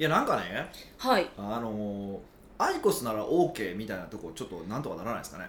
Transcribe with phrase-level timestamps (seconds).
[0.00, 1.28] いやなんかねはい。
[1.36, 2.18] あのー
[2.56, 5.48] アイコスなら OK みたいなとこちょっとなんとかならないですかね。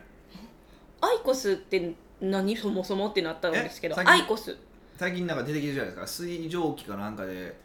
[1.02, 4.14] アイコスって何そもそもってなったんですけどえ最近。
[4.14, 4.58] アイコス。
[4.98, 6.08] 最近なんか出てきてるじゃないですか。
[6.08, 7.58] 水蒸気かなんかで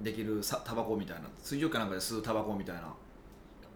[0.00, 1.22] できるさタバコみたいな。
[1.42, 2.92] 水蒸気かなんかで吸うタバコみたいな。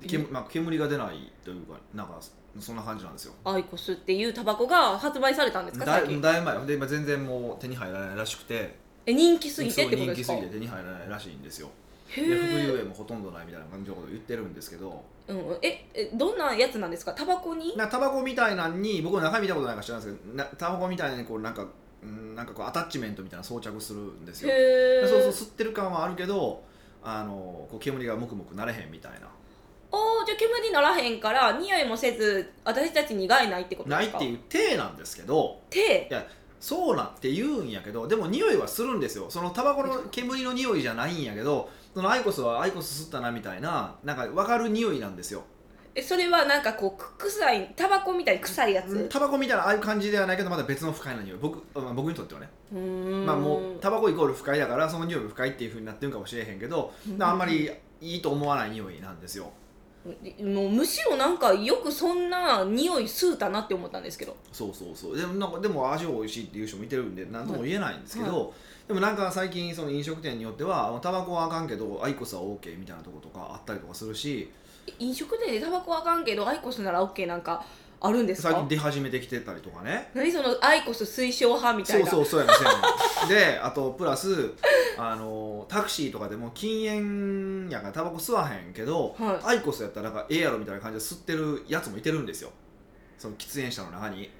[0.06, 2.18] けまあ、煙が出ないというかなんか
[2.60, 3.34] そんな感じなんですよ。
[3.44, 6.20] アイコスっていうタバコが発売されたんですかだ最近。
[6.20, 6.66] だいぶ前。
[6.66, 8.74] で今全然もう手に入らないらしくて。
[9.06, 10.34] え人気すぎてってことそうですか？
[10.34, 11.68] 人気すぎて手に入らないらしいんですよ。
[11.68, 11.70] へ
[12.08, 15.02] で副え流煙もほとんどないみたいな感じのことを言ってるんですけど。
[15.26, 17.12] うん、ええどんなやつなんですか？
[17.14, 17.76] タバコに？
[17.76, 21.66] なタバコみたいなんに僕の中身見たことないから知らないですけどなタバコみたいにこうなんか
[22.02, 24.50] うんなんかこうアタッチメントみたいなの装着するんですよ。
[25.08, 26.62] そうそう吸ってる感はあるけど
[27.02, 27.32] あの
[27.70, 29.28] こう煙がムクムクなれへんみたいな。
[29.92, 34.18] あーじゃあ煙にならへんから匂いもせず私たちに害ないってことですか？
[34.18, 36.10] ないっていう体なんですけど手？
[36.60, 39.26] そうなって言うんやけどでも匂いはするんですよ。
[39.30, 45.44] そのタバコの煙の匂いじゃないんやけどそのアイコスはアイコス吸ったなみたいななんか分かる匂いなんですよ。
[45.94, 49.08] えそれはなんかこうく臭いタバコみたいに臭いやつ？
[49.08, 51.38] タバコみたいなああいう感じではないけどまた別の不快な匂い。
[51.40, 52.48] 僕まあ僕にとってはね。
[52.72, 52.78] うー
[53.22, 53.26] ん。
[53.26, 57.22] まあもうタバコイコール不快だからその匂いも不快っていうふうになってるかもしれへんけどうん。
[57.22, 57.70] あんまり
[58.00, 59.52] いいと思わない匂いなんですよ。
[60.42, 64.36] もうむしろなんかよくそんな匂い吸うたなって思ったんですけど。
[64.52, 65.16] そうそうそう。
[65.16, 68.52] でもなんかでも味は美味しいっていう人もいてるんで何とも言えないんですけど、
[68.86, 74.52] でもなんか最近その飲食店によってはタバコはあかんけどアイコスは OK みたいなとことかあったりとかするし
[74.98, 77.64] 飲食店でタバコはあかんけどアイコスなら OK なんか
[78.00, 78.50] あるんですか？
[78.50, 80.10] 最近出始めてきてたりとかね。
[80.12, 82.10] 何そのアイコス推奨派みたそいうな。
[82.10, 82.52] そうそうそうやね
[83.24, 84.52] んであとプラス
[84.98, 92.50] あのタクシーとかでも禁煙やからタバコ吸わへんけど、はアイコスやったらなんかええやろみたいな感じで吸ってるやつもいてるんですよ。
[93.16, 94.30] その喫煙者の中に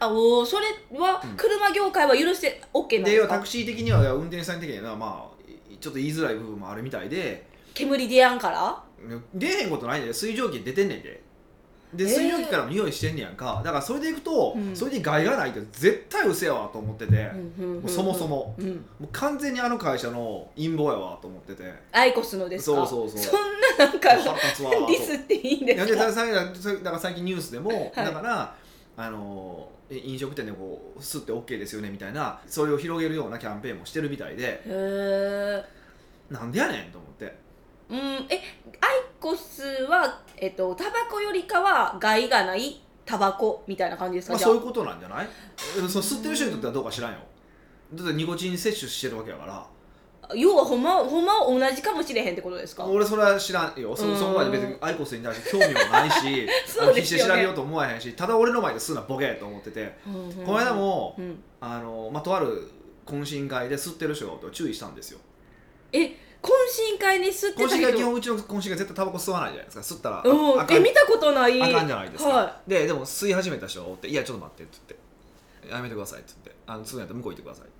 [0.00, 0.66] あおーそれ
[0.98, 1.36] はうん。
[1.36, 5.40] 車業界は許して OK なんでですかタクシー的には運転手さん的にはまあ
[5.80, 7.48] ちょっと言いづらい部分もあるみたいで。
[7.72, 8.82] 煙出やんから？
[9.34, 11.22] 出へんことないで水蒸気出てんねんで。
[11.94, 12.08] でえー。
[12.08, 13.62] 水蒸気からも匂いしてんねやんか。
[13.64, 14.76] だからそれでいくと、うん。
[14.76, 18.54] それで害がないって絶対うせやわと思ってて、もうそもそも。
[18.58, 18.68] うん。
[18.68, 21.72] もう完全にあの会社の陰謀やわと思ってて。
[21.92, 22.86] アイコスのですか？
[22.86, 23.18] そうそうそう。
[23.18, 23.40] そん
[23.78, 24.86] ななんか腹立つわーと。
[24.86, 27.92] ディスっていいんでいやですかだかだから最近ニュースでも、はい。
[27.94, 28.54] だから
[28.96, 35.64] あのえ飲食店でこう吸って OK ですよねみたいなそれを広げるようなキャンペーンもしてるみたいでへえ
[36.30, 37.36] なんでやねんと思って。
[37.90, 38.40] うんえ
[38.80, 45.28] アイコスは、えっと、タバコよりかは害がないタバコみたいな感じですか、まあ、そういうことなんじゃない？
[45.56, 47.18] その吸ってる人にとってはどうか知らんよ。
[47.94, 49.54] だってニコチン摂取してるわけやから。
[49.56, 49.66] あ
[50.34, 52.84] 要はほんまほんまは同じかもしれへんってことですか？
[52.84, 53.96] 俺それは知らんよ。
[53.96, 54.16] そうん。
[54.16, 56.94] そこまで別にアイコスに対して興味もないしそうですよね。
[56.94, 60.10] 必死で調べようと思わへんしただ俺の前で吸うなボケと思っててう
[60.42, 61.42] んこの間もうん。
[61.60, 62.68] あの、まあ、とある
[63.06, 65.18] 懇親会で吸ってる人が注意したんですよ。
[65.92, 65.98] え
[66.42, 67.76] 懇親会に吸って懇た人？
[67.76, 69.94] 親会基本うちの懇親会絶対タバコ吸わないじゃないですか。
[69.94, 71.62] 吸ったらあえ見たことない。
[71.62, 77.79] あかんじゃないですか、はででも吸い始めた人がおって「いやちょっと待って」って言って「やめてください」って言って「あの吸うんやったら向こう行ってください」って。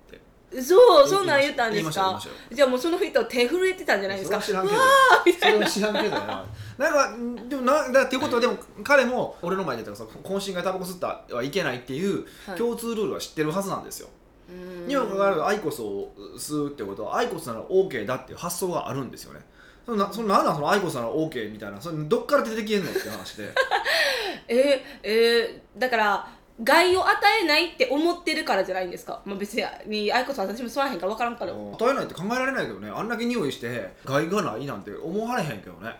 [0.61, 2.21] そうそんなん言ったんですか？
[2.51, 4.41] じゃあもうその人手震えてたんじゃないですか？
[4.41, 4.83] それは知らん
[5.23, 5.39] けど。
[5.39, 6.45] それは知らんけどやな。
[6.77, 12.57] なんかんでもなだっていうことはでも彼も俺の前で言ったらさ懇親会タバコ吸ったはいけないっていうはい。
[12.57, 14.09] 共通ルールは知ってるはずなんですよ、
[14.49, 14.87] うん。
[14.87, 19.39] にもかかわらずアイコスを吸うってことはアイコスなら OK だっていう発想があるんですよね。
[19.85, 23.49] そのなそのなんなんそのアイコスなら OK みたいなそれどっから出てきてんのって話で。
[24.47, 26.27] ええーだから
[26.63, 31.53] 害を与えないって思ってるからじゃないんですか、まあ、別にアイコスは私も吸わへんから分からんから。
[31.53, 32.89] 与えないって考えられないけどね。
[32.89, 35.95] あんだけ匂いして害がないなんて思われへんけどね。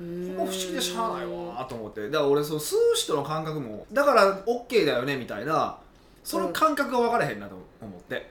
[0.00, 0.36] うーん。
[0.36, 2.10] 不思議でしゃあないわと思って。
[2.10, 5.78] だから俺そう吸う人の感覚もだから OK だよねみたいな
[6.22, 8.30] その感覚が分からへんなと思って、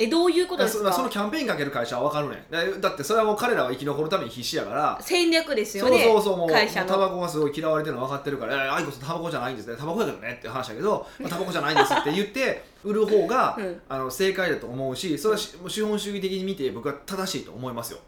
[0.00, 0.90] えどういうことですか？
[0.92, 2.80] そそのキャンペーンかける会社は分かるねん。
[2.80, 4.98] だだってそれはもう彼らは生き残るために必死やから。
[5.02, 6.86] 戦略ですよそうねそうそうもう会社の。
[6.86, 9.76] タバコがすごい嫌われてるの分かってるから「いやアイコスタバコじゃないんですね。
[9.76, 13.80] タバコやけどね」って話だけど「まあタバコじゃないんです」って言って売る方が、うん。
[13.88, 17.98] あの正解だと思うしそれはし資本主義的に見て僕は正しいと思いますよ。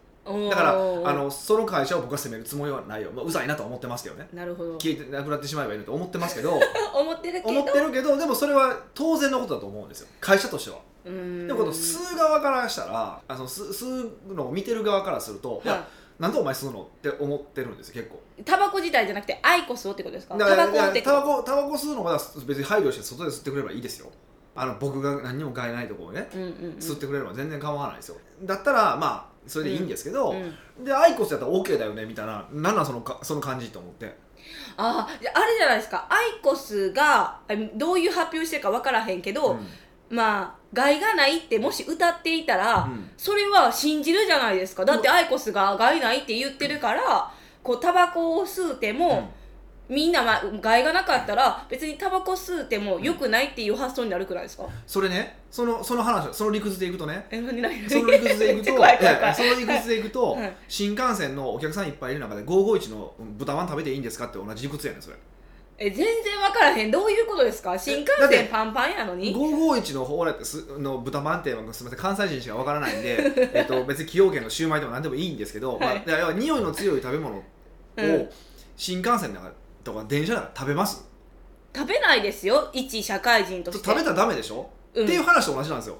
[0.48, 0.74] だからあ
[1.14, 4.28] のその会社を僕は責めるつもりはないよ、まあ、うざいなとは思ってますけどね。
[4.32, 4.72] なるほど。
[4.78, 6.60] 消えてなくなってしまえばいいのと思ってますけど。
[6.94, 7.48] 思ってるけど。
[7.48, 10.08] 思ってるけどでもそれは当然のことだと思うんですよ。
[10.20, 10.76] 会社としては。
[11.04, 11.10] で
[11.52, 15.88] もこの吸う側からしたらあの吸吸うのを見てる側からすると、い、やは
[16.18, 18.22] なんでお前吸うのって思ってるんですよ結構。
[18.38, 20.36] い、タバコ自体じゃなくてアイコスをってことですか？
[20.36, 24.10] タバコをってタバコタバコ吸うのは別に配慮して外で吸ってくれればいいですよ。
[24.54, 26.54] あの僕が何にも害ないところをね、うんうんうん。
[26.78, 28.16] 吸ってくれれば全然構わないですよ。
[28.42, 34.14] だったらまあそれでいいんですけど、うんでアイコスやったら OK だよねみたいななんなんそのかその感じと思って。
[34.76, 36.06] ああじゃああれじゃないですか。
[36.10, 37.42] アイコスがあ
[37.76, 39.66] どういう発表してるか分からへんけど、うん。
[40.10, 43.10] まあ害がないってもし歌っていたら、うん。
[43.16, 44.84] それは信じるじゃないですか。
[44.84, 47.32] だってアイコスが害ないって言ってるから
[47.62, 49.30] こうタバコを吸うても、
[49.88, 54.64] みんな、まあ、害がなかったら別にタバコ吸うても良くないっていう発想になるくらいですか？
[54.86, 57.26] それねそのその話その理屈でいくとね。
[57.30, 58.76] その理屈でいくと
[59.34, 60.52] その理屈でいくと、はい。
[60.68, 65.16] 新幹線のお客さんいっぱいいる中で551の豚まん食べていいんですかって同じ理屈やねんそれ
[65.82, 66.90] え全然分からへん。
[66.90, 67.78] どういうことですか？
[67.78, 73.16] 新幹線パンパンやのに？551のほうらってすの豚まんってすみません関西人しかわからないんで
[73.54, 76.02] えっと別に崎陽軒のシューマイでも何でもいいんですけど、はい。
[76.06, 77.42] まあ、要は匂いの強い食べ物を
[77.96, 78.28] うん。
[78.76, 81.02] 新幹線の中とか電車の中で食べます？
[81.74, 82.68] 食べないですよ。
[82.74, 83.84] 一社会人として。
[83.88, 85.04] 食べたらダメでしょ、うん。
[85.04, 85.96] っていう話と同じなんですよ。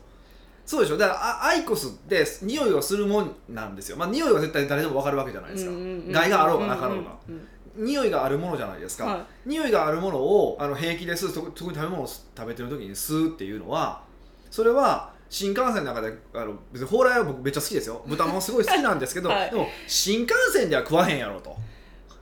[0.67, 0.99] そうでしょ？
[0.99, 3.97] だからあアイコスって匂いをするもんなんですよ。
[3.97, 14.03] まあ匂いは絶対誰でも分かるわけじゃないですか、うんうんうん害があろうがなかろうが、うんうん匂いがあるものじゃないですか、は匂いがあるものをあの平気で吸う特特に食べ物を食べてる時に吸うっていうのは
[14.51, 18.03] それは新幹線の中であの別に蓬莱は僕めっちゃ好きですよ。
[18.07, 19.51] 豚もすごい好きなんですけど、 はい。
[19.51, 21.57] でも新幹線では食わへんやろうと。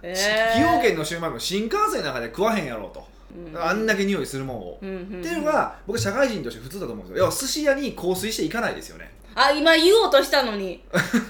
[0.03, 3.05] え崎陽軒のシューマイも新幹線の中で食わへんやろうと、
[3.35, 3.61] うん。
[3.61, 5.21] あんだけ匂いするもんを、うんうんうん。
[5.21, 7.25] っていうのが僕社会人として普通だと思うんですよ。
[7.25, 10.82] 要は寿司屋に香水していかないですよねあ今言おうとしたのに。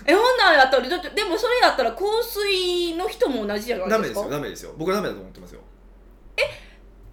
[0.06, 4.74] えほんなんやったらだってでもそれやったら香水の人も同じじゃないダメですですかよダメですよ。
[4.78, 5.60] 僕はダメだと思ってますよ。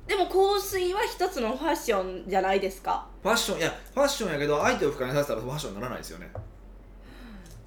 [0.08, 3.08] でも香水は一つのファッションじゃないですか？
[3.24, 6.30] ファッションいやファッションやけど相手を不快にさせたらファッションにならないですよね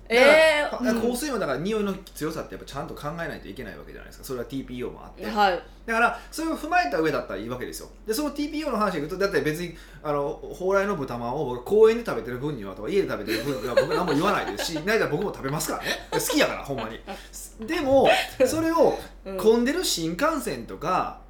[0.09, 5.25] えだからー香水もだから匂いの強さってやっぱちゃんと考えないといけないわけじゃないですかそれは TPO もあって。
[5.25, 5.63] うんはい。
[5.87, 7.89] だからそれを踏まえた上だったらいいわけですよ。
[8.07, 15.91] でその TPO の話でいくとだって別にあの蓬莱の豚まんを僕公園で食べてる分にはとか家で食べてる分には僕何も言わないですしないなら僕も食べますからね。
[16.13, 17.01] 好きやからほんまに。
[17.67, 18.09] でも
[18.47, 21.21] それをうん混んでる新幹線とか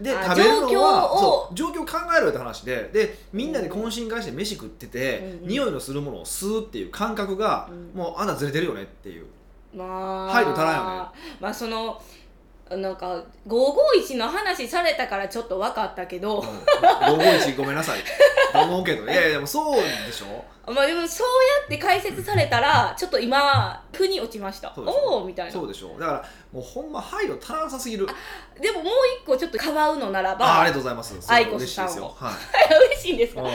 [0.00, 1.18] であ食べるのは状況を。
[1.18, 5.48] そう状況を考えろよって話ででみんなで懇親会して飯食ってて、うんうん。
[5.48, 9.26] 匂いのするものを吸うっていう感覚が、うんもうあんたずれてるよねっていう
[9.74, 11.08] まあ配慮足らんよね
[11.40, 12.00] まあその
[12.70, 18.00] なんか551の話されたからちょっと分かったけど、551ごめんなさい。
[18.52, 19.04] と思うけど。
[19.04, 20.72] いやいやでもそうでしょ？
[20.72, 21.26] まあでもそう
[21.60, 24.72] やって解説されたらちょっと今腑に落ちました。
[24.76, 25.52] おおみたいな。
[25.52, 28.06] そうでしょだからもうほんま配慮足らなさすぎる。
[28.60, 28.92] でももう
[29.22, 31.14] 一個ちょっとかばうのならあばありがとうございます。
[31.32, 32.12] アイコス嬉しいですよ。
[32.18, 32.34] はい。
[32.90, 33.42] 嬉しいんですか？
[33.42, 33.50] うん。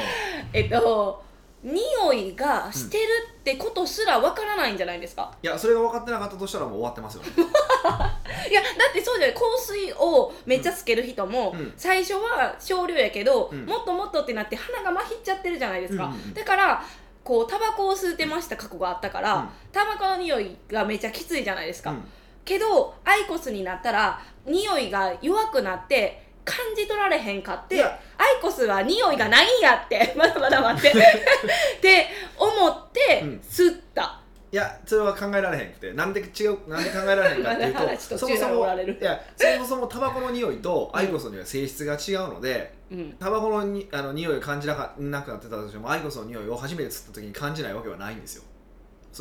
[0.53, 1.21] えっと
[1.63, 3.03] 匂いがしてる
[3.39, 7.29] ってことすらわからないんじゃないですか、いやそれが分かってなかったとしたらもう終わってますよね。
[8.49, 11.73] いやだってそうじゃない香水をめっちゃつける人も、うん。
[11.77, 13.65] 最初は少量やけど、うん。
[13.65, 16.33] もっともっとってなって鼻がまひっちゃってるじゃないですか、うんうんうん。
[16.33, 16.83] だから
[17.23, 19.49] こうタバコを吸ってました過去があったから、うん。
[19.71, 22.11] タバコの匂いがめっちゃきついじゃないですか、うん。
[22.43, 27.99] けどアイコスになったら匂いが弱くなって感じ取られへんかってアイ
[28.41, 30.13] コスは匂いがないんやって。
[30.17, 30.97] まだまだ待って。
[30.97, 32.07] って
[32.37, 33.41] 思ってうん。
[33.47, 34.19] 吸った、
[34.51, 35.93] いやそれは考えられへんくて。
[35.93, 48.43] なんで違うなんで考えられへんかっていうと そもそもいやそもそもタバコの匂いとアイコスの匂いは性質が違うのでうん、タバコのにあの匂いを感じなかなくなってたとしてもアイコスの匂いを初めて吸った時に感じないわけはないんですよ。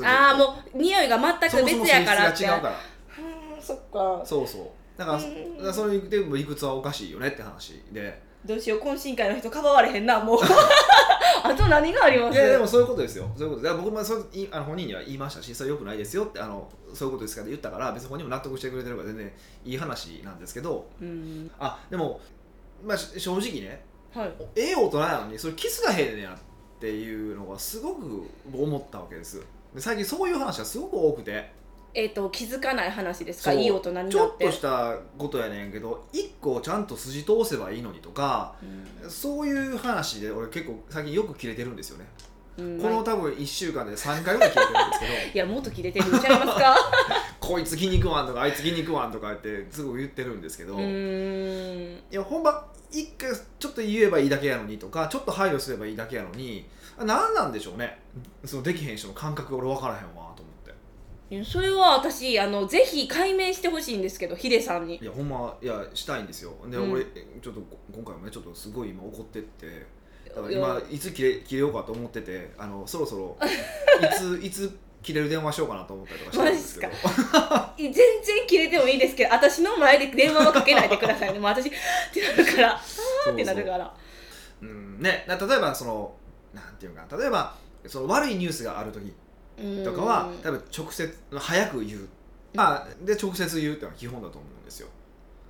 [0.05, 2.39] ああもう匂いが全く別やからって。
[2.39, 2.75] そもそも性質が違うから。
[3.55, 4.27] うんそっか。
[4.27, 5.57] そうそうだからうん。
[5.57, 8.21] だからそれでも理屈はおかしいよねって話で。
[8.45, 10.41] どうしよう懇親会の人かばわれへんなもう。
[11.43, 12.35] あと何があります？
[12.35, 13.31] いやでもそういうことですよ。
[13.37, 19.33] そういうことでだから僕もそういあの本人には言いましたしそれよくないですよってあのそういうことですかって言ったから別に本人も納得してくれてるから全然
[19.65, 20.87] いい話なんですけど。
[21.01, 21.51] うん。
[21.59, 22.21] あでも、
[22.85, 23.83] まあ、し正直ね
[24.15, 24.33] はい。
[24.57, 29.41] ええ大人なのにそれキスがへんねやっていうのがすごく思ったわけです
[29.75, 31.53] で最近そういう話がすごく多くて
[31.95, 33.53] えっ、と気づかない話ですか？
[33.53, 34.13] いい大人になって。
[34.13, 38.55] ちょっとしたことやねんけど一個ちゃんと筋通せばいいのにとか
[39.03, 39.11] うん。
[39.11, 42.07] そういう話で俺結構最近よく切れてるんですよね、
[42.59, 42.81] うん。
[42.81, 45.13] この多分1週間で3回ぐらい切れてるんですけど。
[45.35, 46.77] いやもっと切れてるんちゃいますか？
[47.41, 56.69] こいつ筋肉マンとかあいつ筋肉マンとかってすごい言ってるんですけど、ういやほんま一回ちょっと言えばいいだけやのにとかちょっと配慮すればいいだけやのに
[56.99, 58.01] あ何なんでしょうね。
[58.45, 60.50] そのできへん人の感覚俺分からへんわと思って
[61.45, 64.97] それは私あのぜひ解明してほしいんですけどヒデさんに。
[64.97, 66.53] いやほんまいやしたいんですよ。
[66.69, 66.93] で、うん。
[66.93, 67.63] 俺ちょっと
[67.95, 69.87] 今回もねちょっとすごい今怒ってって
[70.29, 76.93] だから今いつ切れ切れようかと思っててあのそろそろ いついつ切れる電話しようかなと思ったりとかしてるんですけど。
[77.77, 81.71] 全然切れてもいいですけど私の前で電話はかけないでくださいねもう私っ
[82.13, 83.95] てなるからあーってなるから。
[84.63, 86.15] うんね、な例えばその
[86.53, 87.57] なんていうか例えば
[87.87, 89.15] その悪いニュースがある時
[89.85, 92.09] とかは多分直接早く言う、
[92.57, 94.89] あで直接言うっていうのは基本だと思うんですよ。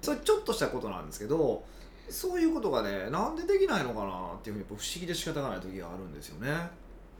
[0.02, 1.62] それちょっとしたことなんですけど
[2.08, 6.50] そういうことがねなんでできないのかなっていうふうに不思議で仕方がない時があるんですよね。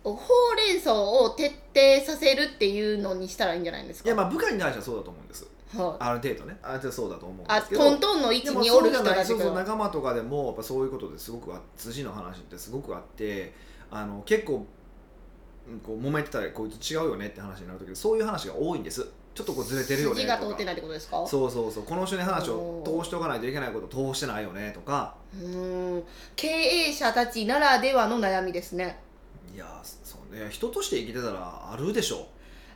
[0.03, 4.09] ほうれん草を徹底させるっていうのにしたらいいんじゃないんですか？
[4.09, 5.47] いやまあ部下に対してはそうだと思うんです。
[5.77, 6.03] はい。
[6.03, 6.59] ある程度ね。
[6.63, 7.83] ある程度そうだと思うんであすけど。
[7.83, 9.25] トントンの位置におる人たちが。
[9.25, 13.53] そうそう仲間とかでもやっぱそういうことですごくあ筋の話ってすごくあって
[13.91, 14.67] あの結構うん
[15.85, 19.07] こう揉めてたらこいつ違うよねって話になる時そういう話が多いんです。
[19.33, 20.41] ちょっとこうずれてるよね筋とか。
[20.41, 21.25] が通ってないってことですか？
[21.27, 21.85] そうそうそう。
[21.85, 25.15] この人に話を通しておかないといけないこと通してないよねとか。
[25.41, 26.05] うーん。
[26.35, 28.99] 経営者たちならではの悩みですね。
[29.55, 30.49] いやそうね。
[30.51, 32.27] 人として生きてたらあるでしょ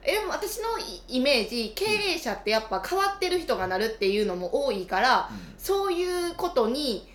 [0.02, 7.08] えでも私のイイメージ経営者ってやっぱ変わってる人がなるっていうのも多いからそういうことに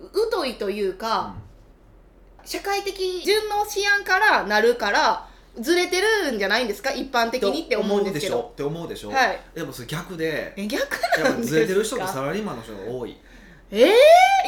[0.00, 1.34] う疎いというか、
[2.46, 5.28] 社会的順応しやんからなるから
[5.60, 6.92] ずれてるんじゃないんですか？
[6.92, 8.50] 一般的にって思うんですけど。
[8.52, 9.10] って思うでしょ。
[9.10, 9.40] って思うでしょ、はい。
[9.54, 10.52] でもそれ逆で。
[10.56, 11.54] え逆なんですか？
[11.54, 13.16] ずれてる人ってサラリーマンの人が多い。
[13.70, 13.90] えー、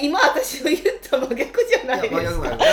[0.03, 2.51] 今私の言った真逆じゃないですか。
[2.51, 2.65] だか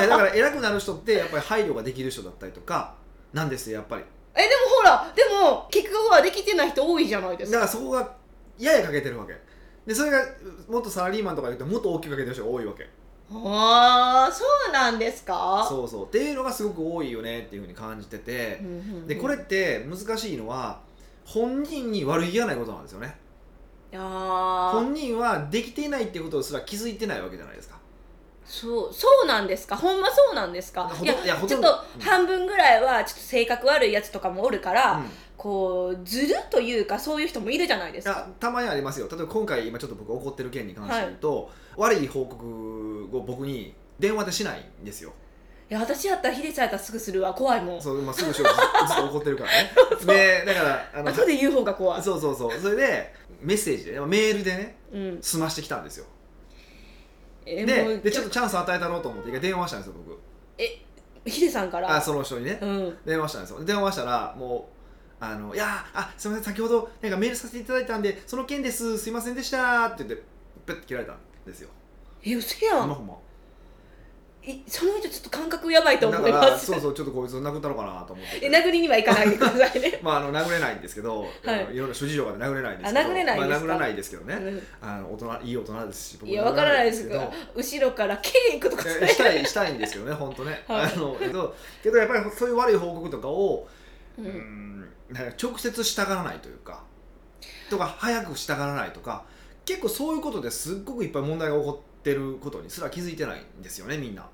[0.00, 2.94] らだから偉くなる人ってやっぱり配慮ができる人だったりとか
[3.32, 4.04] なんですよやっぱり。
[4.34, 7.60] えでもほらでも結局はできてない人多いじゃないですか。
[7.60, 8.16] だからそこが
[8.58, 9.34] ややかけてるわけ。
[9.86, 10.18] でそれが
[10.68, 12.88] もっとサラリーマンとか言うともっと大きくかけてる人が多いわけ
[13.32, 15.64] ああそうなんですか？
[15.68, 16.06] そうそう。
[16.06, 18.58] っていうのがすごく多いよねっていうふうに感じてて。
[18.62, 20.80] うんうんうんでこれって難しいのは
[21.24, 23.16] 本人に悪気がないことなんですよね。
[23.92, 27.78] 本人はできていないっていうことすら気づいてないわけじゃないですか。
[28.44, 29.76] そうそうなんですか？
[29.76, 30.92] ほんまそうなんですか？
[31.02, 31.14] いや
[31.46, 35.04] ちょっと半分ぐらいはちょっと性格悪いやつとかもおるから、うん
[35.44, 38.26] こうずるというかそういう人もいるじゃないですか。
[38.40, 39.08] たまにありますよ。
[39.10, 45.12] 例えば今回今ちょっと僕怒ってる件に関して言うと、悪い報告を僕に電話でしないんですよ。
[45.70, 47.34] いや私やったらヒデさんやったらすぐするわ。
[47.34, 47.82] 怖いもん。
[47.82, 48.88] そう、まあ、すぐしよう。
[48.88, 49.70] ず ずっと怒ってるからね。
[50.06, 52.02] でだからあの後で言う方が怖い。
[52.02, 52.58] そうそうそう。
[52.58, 55.18] それでメッセージでメールでねうん。
[55.20, 56.06] 済ましてきたんですよ。
[57.44, 60.18] えででちょっとチャンス与えたろうと思って一回電話したんですよ僕。
[61.30, 61.94] ヒデさんから？
[61.96, 62.58] あその人にね。
[62.62, 62.98] うん。
[63.04, 63.64] 電話したんですよ。
[63.64, 64.73] 電話したらもう
[65.32, 70.22] あのいやーあすみません先ほどなんかメールさせていただいたんでその件ですすいませんでしたって言って
[70.66, 71.16] ペッて切られたん
[71.46, 71.68] ですよ。
[72.22, 72.78] え嘘やん。
[72.80, 73.14] ほんまほんま。
[74.46, 76.50] えその人ちょっと感覚やばいとだか思います。
[76.50, 78.46] らそうそうちょっとこいつ殴ったのかなと思ってて。
[78.46, 79.98] え殴りにはいかないでくださいね。
[80.04, 81.74] まああの殴れないんですけど、 はい。
[81.74, 83.06] いろんな諸事情が殴れないんですけど。
[83.06, 83.48] あ殴れないですか？
[83.48, 84.62] まあ、殴らないですけどね、うん。
[84.82, 87.20] あの大人いい大人ですし僕いやわからないですけけど。
[87.20, 90.92] ど後ろからケーキとかしたいしたいんですけどね本当ね、はい。
[90.92, 93.66] あのけどけどやっぱりそういう悪い報告とかを
[94.18, 96.82] ううんんなんか直接従わないというか
[97.70, 99.24] とか早く従わないとか
[99.64, 104.28] 結構そういうことですっごくいっぱい問題が起こってることにすら気づいてないんですよねみんな。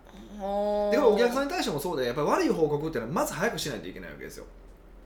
[0.90, 4.46] でお客さんに対してもそうでやっぱり悪い報告っていうのはまず早くしないといけないわけですよ。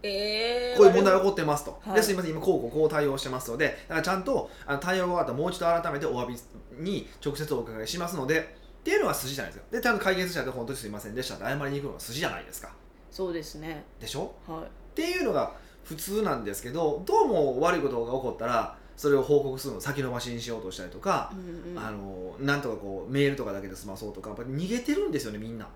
[0.02, 1.96] えー、こういう問題が起こってますと、はい。
[1.96, 6.36] ですいません今こうこうこう対応してますのでだからちゃんとあの対応が終わったらもう一度改めてお詫び
[6.78, 8.42] に直接お伺いしますのでっ
[8.84, 9.76] ていうのが筋じゃないですか。
[9.76, 12.70] でちゃんと解決したら本当にすいませんでしたって謝りに行くのが筋じゃないですか。
[13.10, 13.84] そうですね。
[13.98, 14.34] でしょ？
[14.46, 15.52] はっていうのが
[15.84, 21.78] 普通なんですけどどうも悪いことが起こったらそれを報告するのを先延ばしにしようとしたりとかい、、うんうん。
[21.78, 25.66] あのなんとかこうメールとかだけで済まそうとかやっぱり逃げてるんですよねみんな、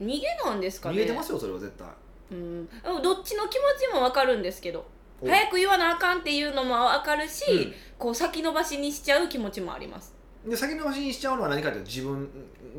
[0.00, 0.96] 逃げなんですかね。
[0.96, 1.86] 逃げてますよそれは絶対。
[2.30, 2.68] うん、
[3.02, 4.84] どっちの気持ちも分かるんですけど
[5.20, 5.28] お。
[5.28, 7.74] 早く言わなあかんっていうのも分かるし、うん。
[7.98, 10.17] こう先延ばしにしちゃう気持ちもあります
[10.48, 12.28] で先延ばしにしちゃうのは何かというと自分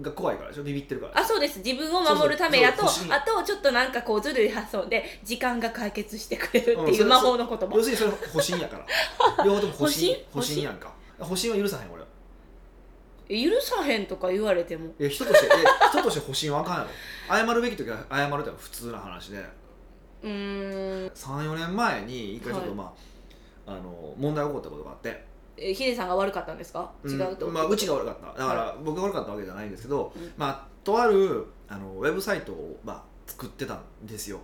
[0.02, 0.64] が怖いからでしょ？
[0.64, 1.20] ビビってるから。
[1.20, 1.60] あそうです。
[1.60, 7.76] 自分を守るためやとあとちょっとなんかこうずるい発想で時間が解決してくれるっていう魔法の言葉。
[7.76, 8.86] 要するにそれ保身やから。
[9.46, 10.94] 両方とも保身保身やんか。
[11.20, 12.02] 保身は許さへん俺。
[12.02, 12.08] は
[13.30, 14.88] 許さへんとか言われても。
[15.00, 15.50] いや人としてえ
[15.90, 16.88] 人として保身はあかんや
[17.40, 17.48] ろ。
[17.48, 19.38] 謝るべき時は謝るって普通な話で。
[20.24, 21.08] うーん。
[21.10, 22.78] 34年前に一回ちょっとはい。
[22.78, 22.94] ま
[23.68, 25.29] あ、あの問題が起こったことがあって
[25.62, 27.48] えヒデさんが悪かったんですか、違うと？
[27.48, 28.40] んまあ、うちが悪かった。
[28.40, 30.32] だから、僕が悪かったわけじゃないんですけど、うん。
[30.38, 34.40] まあとあるあのウェブサイトを、まあ、作ってたんですよ。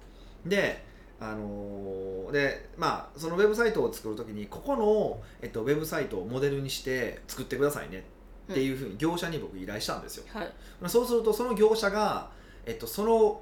[0.45, 0.83] で
[1.19, 8.03] あのーでまあそのウェブサイトを作るときにここの、えっと、ウェブサイトをモデルにして作ってくださいね
[8.51, 10.53] っていうふうに業者に僕依頼したんですよ、はい。
[10.87, 12.29] そうするとその業者が、
[12.65, 13.41] えっと、その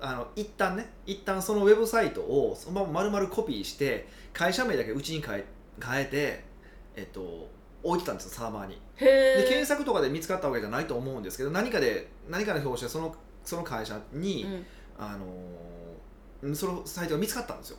[0.00, 5.44] あの一旦ね一旦そのウェブサイトをそのまま丸々コピーして会社名だけうちに変え
[5.82, 6.44] 変えて、
[6.96, 7.48] えっと、
[7.82, 8.80] 置いてたんですよサーバーに。
[8.96, 14.66] へでえ検索とかで見つかったわけじゃないと思うんですけど何かで何かの表紙でそのその会社に、うん。
[14.98, 17.78] あのーそのサイトが見つかったんですよ。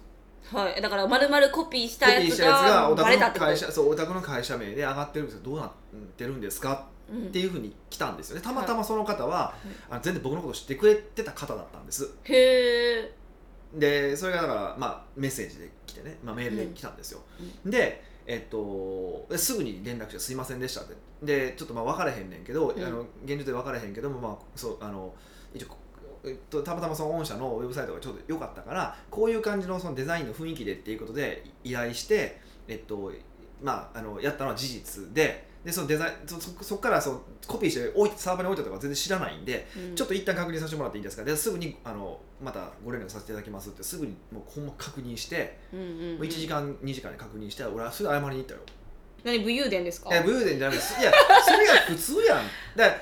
[0.52, 5.72] はい、だから丸々コピーしコピたやつーしたやつががお宅の会社そうお宅の会社名で上がってるんですけどどうなっ
[6.18, 6.88] てるんですか？
[7.08, 7.28] うん。
[7.28, 8.42] っていうふうに来たんですよね。
[8.42, 9.54] たまたまその方は、
[9.88, 12.12] あの全然僕のこと知ってくれてた方だったんです。
[12.24, 13.14] へえ
[13.76, 17.22] でそれがだから、まあ、メッセージで来てね、まあ、メールで来たんですよ、
[17.66, 20.96] で、えっと、ですぐに連絡して「すいませんでした」って。
[21.24, 22.84] でちょっとまあ分からへんねんけど、うん。
[22.84, 25.14] あの現状で分からへんけども、まあ、そうあの
[25.54, 25.68] 一応
[26.24, 33.12] えっと、たまたまその御社のウェブサイトがちょうど良かったからこういう感じのそのデザインの雰囲気でっていうことで依頼して、えっと
[33.62, 39.96] まあ、あのやったのは事実ででそのデザインそそそこからそのコピーして置いてサーバーに置いたとか全然知らないんで、うん。
[39.96, 41.24] ちょっと一旦確認させてもらっていいですか？
[41.24, 45.96] ですぐにあのまたご連絡させていただきますってすぐにもうほんま確認して、うんうんうん。
[46.18, 48.60] もう1時間2時間で確認して俺はすぐ謝りに行ったよ。
[49.24, 50.12] 何武勇伝ですか？
[50.12, 51.02] いや武勇伝じゃないです。
[51.02, 51.12] いや
[51.44, 52.40] それが普通やん。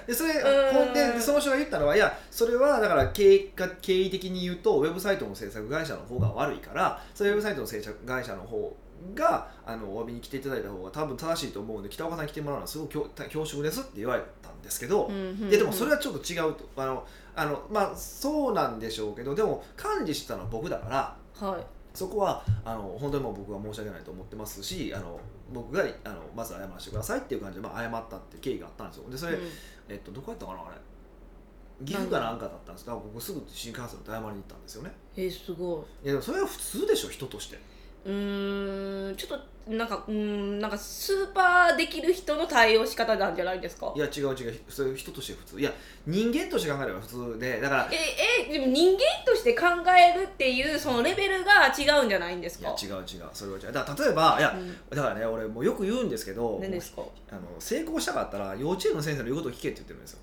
[0.08, 8.74] でそれーんほんででその人が言ったのはいやそれはだから経営か経緯的に言うとウェブサイトの制作会社の方が悪いからそれウェブサイトの制作会社の方
[9.16, 17.06] があのお詫びに来ていただいた方が多分正しいと思うんで北岡さんに来てもらうのはすごく恐恐縮ですって言われたんですけど、うんうんうんいやでもそれはちょっと違うとあの
[17.36, 21.66] あのまあそうなんでしょうけどでも管理してたのは僕だからはい。
[21.94, 25.20] そこはあの本当にもう僕は申し訳ないと思ってますしあの
[25.54, 29.10] 僕があのまず謝らせてくださいっていう感じで、まあ、謝ったって経緯があったんですよ。
[29.10, 29.42] でそれ、うん。
[29.88, 31.86] えっと、どこやったかなあれ。
[31.86, 32.86] 岐阜かなんかだったんです。
[32.86, 34.92] けど僕すぐ新幹線で謝りに行ったんですよね。
[35.16, 36.06] えーすごい。
[36.06, 37.60] いやでもそれは普通でしょ人として
[38.06, 43.94] うーんちょっとなんかうーんなんかスーパーできる人の対応仕方なんじゃないですか？
[43.96, 44.60] いや違う違う。
[44.68, 45.60] それ人として普通。
[45.60, 45.72] いや
[46.06, 49.66] 人間として考えれば普通でだからええでも人間として考
[49.98, 52.68] えるっていうそのレベルが違うんじゃないんですか？
[52.78, 53.30] いや違う違う。
[53.32, 53.72] それは違う。
[53.72, 54.76] だから例えばいやうん。
[54.90, 57.04] だからね俺もうよく言うんですけど何ですか？
[57.32, 60.20] あの成功したかったら幼稚園の先生の言うことを聞けって言ってるんですよ。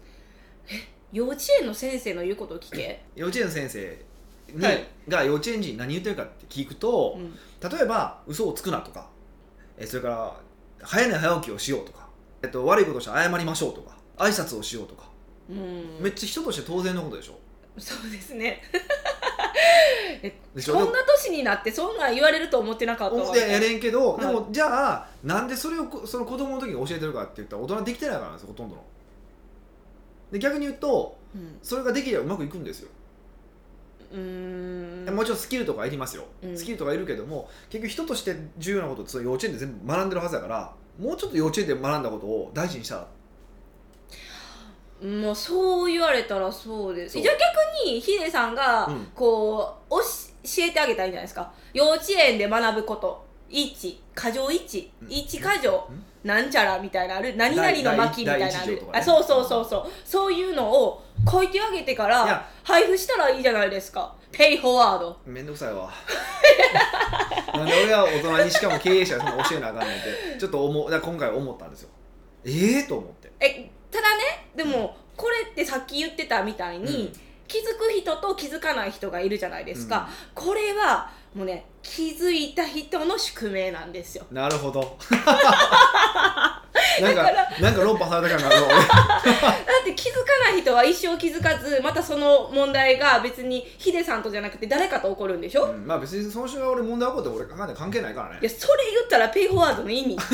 [1.13, 4.05] 幼稚園の先生の言うことを聞け、 幼稚園の先生
[4.55, 4.87] に、はい。
[5.09, 7.33] が幼稚園児に何言ってるかって聞くと、うん。
[7.71, 9.09] 例えば嘘をつくなとか
[9.79, 10.37] えそれから
[10.83, 12.09] 早寝早起きをしようとか、
[12.43, 15.05] えっと、悪いことして謝りましょうとか挨拶をしようとか、
[15.49, 16.03] うん。
[16.03, 17.39] めっちゃ人として当然のことでしょ？
[17.79, 18.63] そうですね。
[20.67, 24.21] こんな年になってそんなん言われると思ってなかったわ思ってやれんけど、はい。
[24.21, 28.83] でもじゃあなんでそれをこその子供の時に教えてるかって言ったら大人できてないからなんですよほとんどの。
[30.33, 31.59] で逆に言うとうん。
[31.63, 32.91] それができればうまくいくんですよ、
[34.11, 36.59] もちろんスキルとかいりますよ、うん。
[36.59, 43.07] スキルとかいるけども結局人として重要なことって幼稚園で全部学んでるはずだからもうちょっと幼稚園で学んだことを大事にしたら。
[45.03, 47.19] もうそう言われたらそうです。
[47.19, 49.07] じゃあ逆にヒデさんがうん。
[49.15, 51.53] こう、おし教えてあげたらいいんじゃないですか。
[51.73, 55.09] 幼稚園で学ぶこと1過剰1うん。
[55.09, 56.05] 1過剰うん。
[56.23, 58.75] なんちゃらみたいなのある何々の巻みたいなのある。
[58.77, 58.83] ね。
[58.93, 59.87] あそうそうそうそう。
[60.05, 64.15] そういうのを書いてあげてから配布したらいいじゃないですか。
[64.31, 65.19] ペイフォワード。
[65.27, 65.91] めんどくさいわ。
[67.55, 70.03] なんで俺は大人にしかも経営者に教えなあかんねんっ
[70.35, 70.39] て。
[70.39, 71.89] ちょっと思うだ今回思ったんですよ。
[72.45, 73.33] ええと思って。
[73.41, 77.13] えただねでもこれってさっき言ってたみたいに、うん。
[77.51, 84.27] 気づく人と気づかない人がいるじゃないですか、これはもうね気づいた人の宿命なんですよ。
[84.31, 84.99] なるほど。
[87.01, 87.23] なんか
[87.61, 98.39] なんか論破された感があるわ だって気づかない人は一生気づかずまたその問題が別にヒデさんとじゃなくて誰かと起こるんでしょ、俺、うん、まあ別にその人が俺問題起こっても俺関係関係ないからね。
[98.41, 100.17] いやそれ言ったらペイフォワードの意味。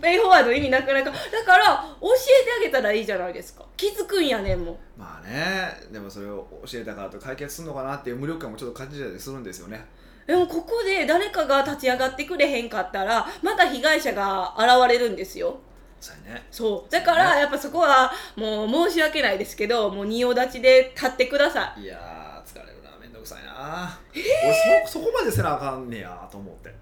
[0.00, 1.10] ペイフォワードの意味なくないか。
[1.10, 3.64] だから教えてあげたらいいじゃないですか。
[3.76, 4.72] 気づくんやねんも。
[4.72, 5.88] んまあね。
[5.92, 9.86] でもそれを教えたからと解決するのかなっていう無力感もちょっと感じたりするんですよね
[10.28, 15.58] でもここで誰かが立ち上がってくれへんかったらまた被害者が現れるんですよ。
[15.98, 16.46] そうやね。
[16.50, 16.92] そう。
[16.92, 21.80] だからやっぱそこはもう申し訳ないですけどもう仁王立ちで立ってください。
[21.80, 22.90] いやー疲れるな。
[23.00, 26.68] めんどくさいな、俺そそこまでせなあかんねやと思って。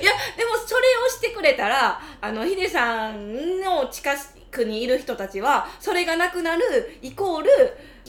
[0.00, 4.12] いやでもそれをしてくれたらあのヒデさんの近
[4.52, 7.50] くにいる人たちはそれがなくなるイコール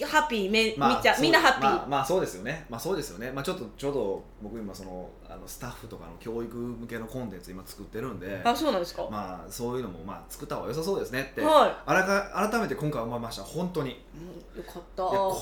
[0.05, 2.65] ハッピーめ、みっちゃみんなハッピー、まあ、まあそうですよね。
[2.69, 3.31] まあそうですよね。
[3.31, 13.91] まあちょっとちょうど僕今そのあのスタッフとかの教育向けのコンテンツ今作ってるんであそうなんですか、まあそういうのもまあ作った方が良さそうですねって、はあらか改めて今回思いました本当に。
[13.91, 13.97] いい、
[14.55, 15.03] うん、よかった。
[15.03, 15.37] やこ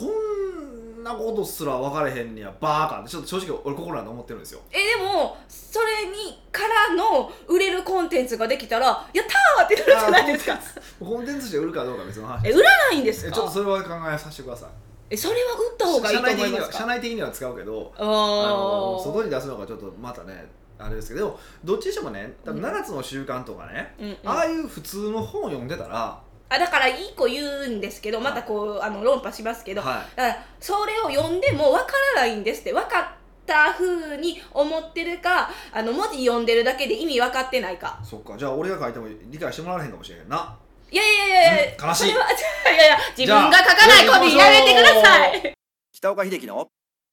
[0.99, 4.59] んなことすら分かれへんねやバーカってちょっと正直俺心なんで思ってるんですよ。
[4.71, 9.25] えでもそれにからの売れるコンテンツができたらやっ
[9.57, 10.59] たーってなるじゃないですか。
[10.99, 13.29] コンテンツして売るかどうかは別の話え売らないんですか？
[13.29, 14.69] えちょっとそれは考えさせてください
[15.09, 16.77] えそれは売った方がいいと社内的に思いますか？
[16.77, 20.47] は社内的には使うけどああのー外に出すのがちょっとまたね
[20.79, 22.69] あれですけどどっちにしてもね多分うん。
[22.69, 24.17] 7つの習慣とかね、うんうん。
[24.25, 33.05] ああいう普通の本を読んでたら、あだからいい子言うんですけどまたこうあの論破しますけど、はだからそれを読んでも分からないんですって分かっ
[33.45, 37.99] た風に思ってるかあの文字読んでるだけで意味分かってないか。
[38.03, 40.55] い、そっかじゃあ俺が書いても理解してもらわれへんかもしれへんな
[40.89, 42.09] いやいやいやいや、悲しい。
[42.11, 45.53] いやいや、自分が書かないコピーやめてください。
[45.91, 46.67] 北岡秀樹の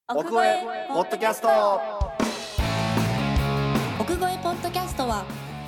[0.08, 1.48] 奥越ポッドキャスト。
[3.98, 5.24] 奥越ポッドキャストは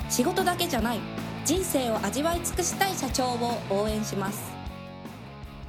[0.09, 0.99] 仕事だけじゃない
[1.43, 4.39] 人生を味わい尽くしたい社長を応援します。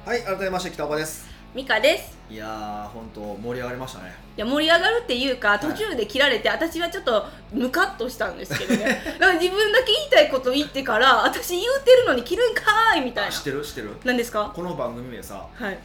[0.05, 1.27] はい、改めまして北岡です。
[1.53, 2.18] 美香です。
[2.29, 4.13] いやー本当盛り上がりましたね。
[4.37, 9.01] いや盛り上がるっていうか途中で切られて、私はちょっとムカッとしたんですけどね。
[9.19, 13.31] だから自分だけ言いたいこと言ってから私言うてるのに切るんかーいみたいな。
[13.31, 13.61] 知ってる？
[13.65, 13.89] 知ってる？
[14.03, 14.51] 何ですか？
[14.55, 15.79] この番組名さはい。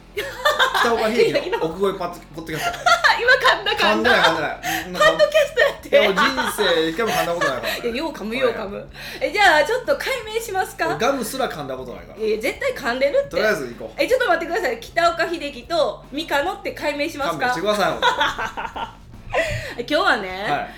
[0.81, 3.85] 北岡秀樹の奥越ポッドキャストあ今噛んだ噛んだ。
[3.85, 4.59] 噛んでない噛んでない
[4.93, 5.89] ポッドキャストやって。
[5.89, 7.75] いやもう人生一回も噛んだことないから。
[7.75, 8.87] いやよう噛むよう噛む。
[9.19, 10.95] えじゃあちょっと解明しますか？
[10.97, 12.19] ガムすら噛んだことないから。
[12.23, 13.29] いや絶対噛んでるって。
[13.31, 14.01] とりあえず行こう。
[14.01, 14.79] えちょっと待ってください。
[14.79, 17.55] 北岡秀樹とミカノって解明しますか？
[19.77, 20.69] 今日はね、はい。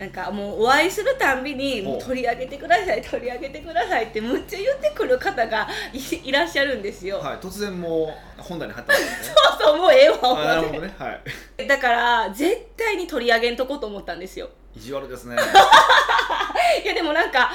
[0.00, 7.36] なんかもうお会いするたんびに取り上げてください取り上げてくださいってむっちゃ言ってくる方がいいらっしゃるんですよ、はい。
[7.36, 9.34] 突然もう本題に入ったんですね。
[9.60, 10.94] そうそうもうええわあなるほどね。
[10.98, 11.18] は
[11.58, 11.66] い。
[11.66, 15.36] だから絶対に取り上げんとこうと思ったんですよ意地悪ですね。
[16.82, 17.52] いやでもなんか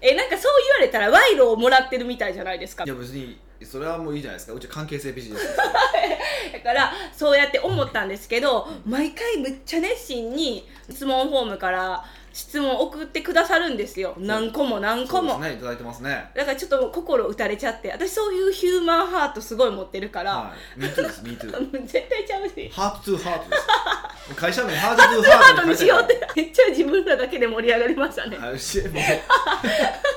[0.00, 2.84] えなんかそう言われたら賄賂をもらってるみたいじゃないですか。
[2.84, 4.52] いや別にそれはもういいじゃないですか。
[4.54, 14.14] うち関係性ビジネス だからそうやって思ったんですけど毎回むっちゃ熱心に質問フォームから質問送ってくださるんですよ。
[14.18, 16.30] 何個も何個も、ねいただいてますね。
[16.34, 17.90] だからちょっと心打たれちゃって。
[17.90, 20.80] 私そういうヒューマンハートすごい持ってるから、はい。
[20.80, 21.50] Me too です Me too
[21.86, 22.70] 絶対ちゃうし。
[22.72, 24.34] ハートトゥーハートです。
[24.40, 26.26] 会社名ハートトゥーハートトにしようって。
[26.36, 28.38] めっちゃ自分らだけで盛り上がりましたね、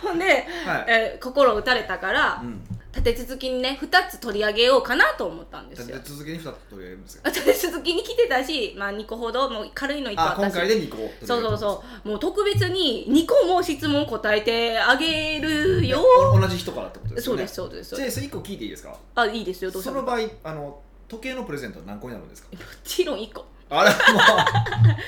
[0.02, 0.86] ほんで、はい。
[0.88, 5.98] えー心打たれたから、うん立て続きにね2つ取り上げようかなと思ったんですよ。
[5.98, 12.08] で続けに2つ取り上げるんですよ 立て続きに来てたし、まあ、2個ほどもう軽いの1個あ今回で2個そうそうそう。
[12.08, 16.02] もう特別に2個も質問答えてあげるよ。
[16.34, 17.48] お同じ人からってことですよね。
[17.48, 18.98] そうですそうですじゃあそれ1個聞いていいですか？
[19.16, 19.92] あいいですよどうぞ。
[19.92, 22.50] もその場合あの時計のプレゼントは何個になるんですか？
[22.84, 23.96] ちろん1個あれも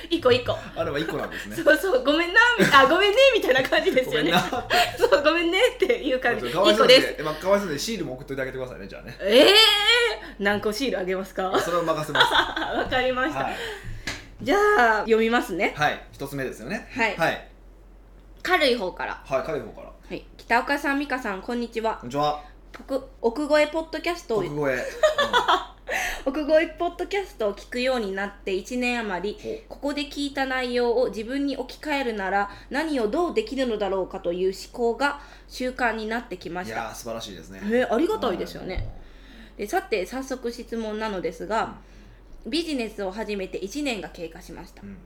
[0.09, 0.53] 1 個1個。
[0.53, 1.55] うあれは1個なんですね。
[1.55, 2.39] そうそうごめんな
[2.73, 4.33] あごめんねみたいな感じですよね。
[4.97, 6.45] そうごめんねっていう感じ。
[6.47, 7.17] 1かわいそう個です。
[7.17, 9.15] でまあかわいそうでシールも送っといてあげてくださいねじゃあね。
[9.21, 9.53] ええー、
[10.39, 11.51] 何個シールあげますか？
[11.59, 12.27] それを任せます。
[12.31, 13.55] あ わかりました、はい。
[14.41, 15.73] じゃあ読みますね。
[15.77, 16.01] はい。
[16.11, 16.87] 一つ目ですよね。
[16.95, 17.15] はい。
[17.15, 17.47] はい。
[18.41, 19.21] 軽い方から。
[19.23, 19.87] はい彼の方から。
[19.87, 20.25] はい。
[20.37, 21.97] 北岡さん美香さんこんにちは。
[21.97, 22.41] こんにちは。
[22.79, 24.39] 奥奥越えポッドキャストを。
[24.39, 24.77] 国語へ
[26.27, 36.73] 奥越えポッドキャストを聞くようになって1年余りほここで聞いた内容を自分に置き換えるなら何をどうできるのだろうかという思考が習慣になってきました。
[36.73, 37.61] いやー素晴らしいですね。
[37.63, 38.89] えーありがたいですよね。
[39.55, 41.77] でさて早速質問なのですが、
[42.45, 44.81] ビジネスを始めて1年が経過しました。
[44.83, 44.97] うん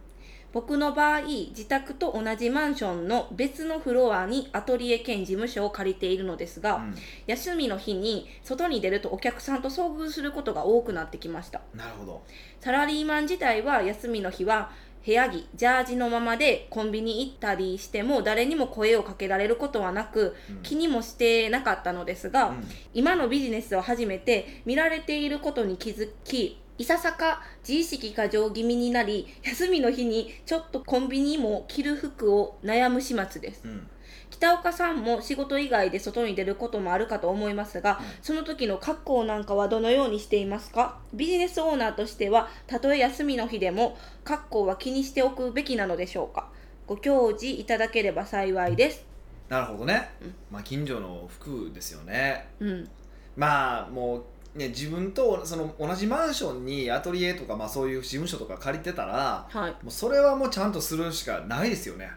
[0.54, 6.96] 僕の場合自宅と同じマンションの別のフロアにアトリエ兼事務所を借りているのですが、うん。
[7.28, 11.62] 休みの日に外に出るとお客さんと遭遇することが多くなってきました。
[11.74, 12.24] なるほど。
[12.60, 14.72] サラリーマン自体は休みの日は
[15.04, 20.64] 部屋着ジャージのままでコンビニ行ったりしても誰にも声をかけられることはなく、うん。
[20.64, 22.64] 気にもしてなかったのですが、うん。
[22.94, 33.62] 今のビジネスを始めて見られていることに気づきいささか自意識過剰気味になり休みの日にちょっとコンビニも着る服を悩む始末です。
[33.66, 33.88] うん。
[34.32, 38.06] 北岡さんも仕事以外で外に出ることもあるかと思いますが、うん。
[38.24, 40.98] その時の格好なんかはどのようにしていますか？
[41.14, 46.50] ビジネスオーナーとしてはたとえ休みの日でも格好は気にしておくべきなのでしょうか？
[46.88, 49.06] ご教示いただければ幸いです。
[49.50, 50.10] なるほどね。
[50.20, 50.34] うん。
[50.50, 52.50] まあ近所の服ですよね。
[52.60, 52.90] うん。
[53.36, 54.24] まあもう
[54.56, 59.72] ね自分とその同じマンションにアトリエとかまあそういう事務所とか借りてたらはい。
[59.72, 62.12] もうそれはもうちゃんとするしかないですよね、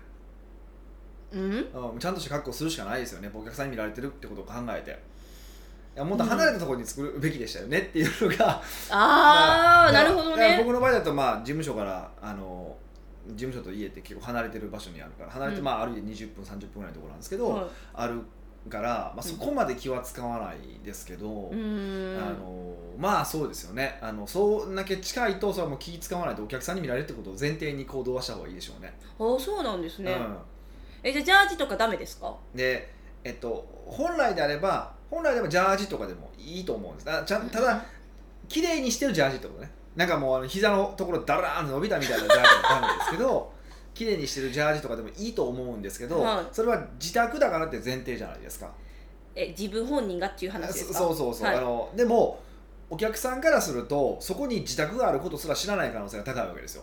[1.33, 1.40] うん？
[1.92, 3.31] うん、ちゃんとした格好するしかないですよね。
[3.33, 5.14] お客さんに見られてるってことを考えて。
[5.97, 10.57] いやもっと離れたところに作るべきでしたよねっていうのが、ああまなるほどね。
[10.59, 12.77] 僕の場合だとまあ事務所からあの
[13.29, 15.64] 事務所と家って結構離れてる場所にあるから離れて、うん。
[15.64, 18.20] まあ歩いて20分30分ぐらいのところなんですけど、はある
[18.70, 22.18] から、まあ、そこまで気は使わないですけど、いうーん。
[22.18, 23.98] あのまあそうですよね。
[24.00, 28.94] あのそんだけ近いとそれはもう気使わないとお客さんに見られるってことを前提に行動はした方がいいでしょうね。
[29.18, 30.16] あそうなんですね、う
[31.03, 32.29] えじゃあジャージとかダメですか？
[32.29, 32.90] ん、で、
[33.22, 37.11] えっと、本来であれば本来であればジャージとかでもいいと思うんです。
[37.11, 37.85] あちゃんただ
[38.48, 39.70] 綺麗にしてるジャージってことね。
[39.96, 43.53] なんかもうあの膝のところダラーンと伸びたみたいなジャージはダメですけど
[43.94, 46.46] 綺麗にしてるジャージとかでもいいと思うんですけど、はい。
[46.52, 48.70] それは自宅だからって前提じゃないですか。
[49.37, 50.98] え自分本人がっていう話ですか？
[50.98, 51.57] そそうそうそう、はい。
[51.57, 52.40] あのでも
[52.90, 56.83] お客さんからするとそこに自宅があることすら知らない可能性が高いわけですよ。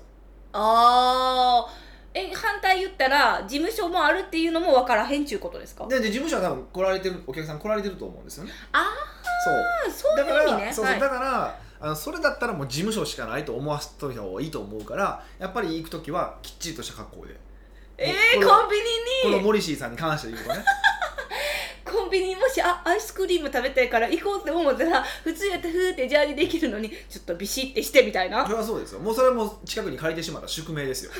[0.53, 1.91] あー。
[2.13, 5.87] え反対言ったら事務所もあるっていうのも分からへんちゅうことですか？
[5.87, 8.51] でで事務所は多分来られてるお客さん来られてると思うんですよね。
[8.73, 8.91] あ
[9.45, 9.53] そう。
[9.89, 10.73] あそうだからいう意味ね。
[10.73, 10.99] そうそう、はい。
[10.99, 17.35] だからあのそれだったらもう事務所しかないと思わせといた方がいいと思うからやっぱり行く時はきっちりとした格好で。
[17.97, 18.77] えー、このコンビ
[19.23, 20.63] このニにモリシーさんに関して言うとね。
[21.85, 28.43] コンビニにもしあアイスクリーム食べたいから行こうって思ったら普通やったらふーってジャージできるのにちょっとビシッてしてみたいな。
[28.43, 28.99] それはそうですよ。
[28.99, 31.11] もうそれはもう近くに借りてしまった宿命ですよ。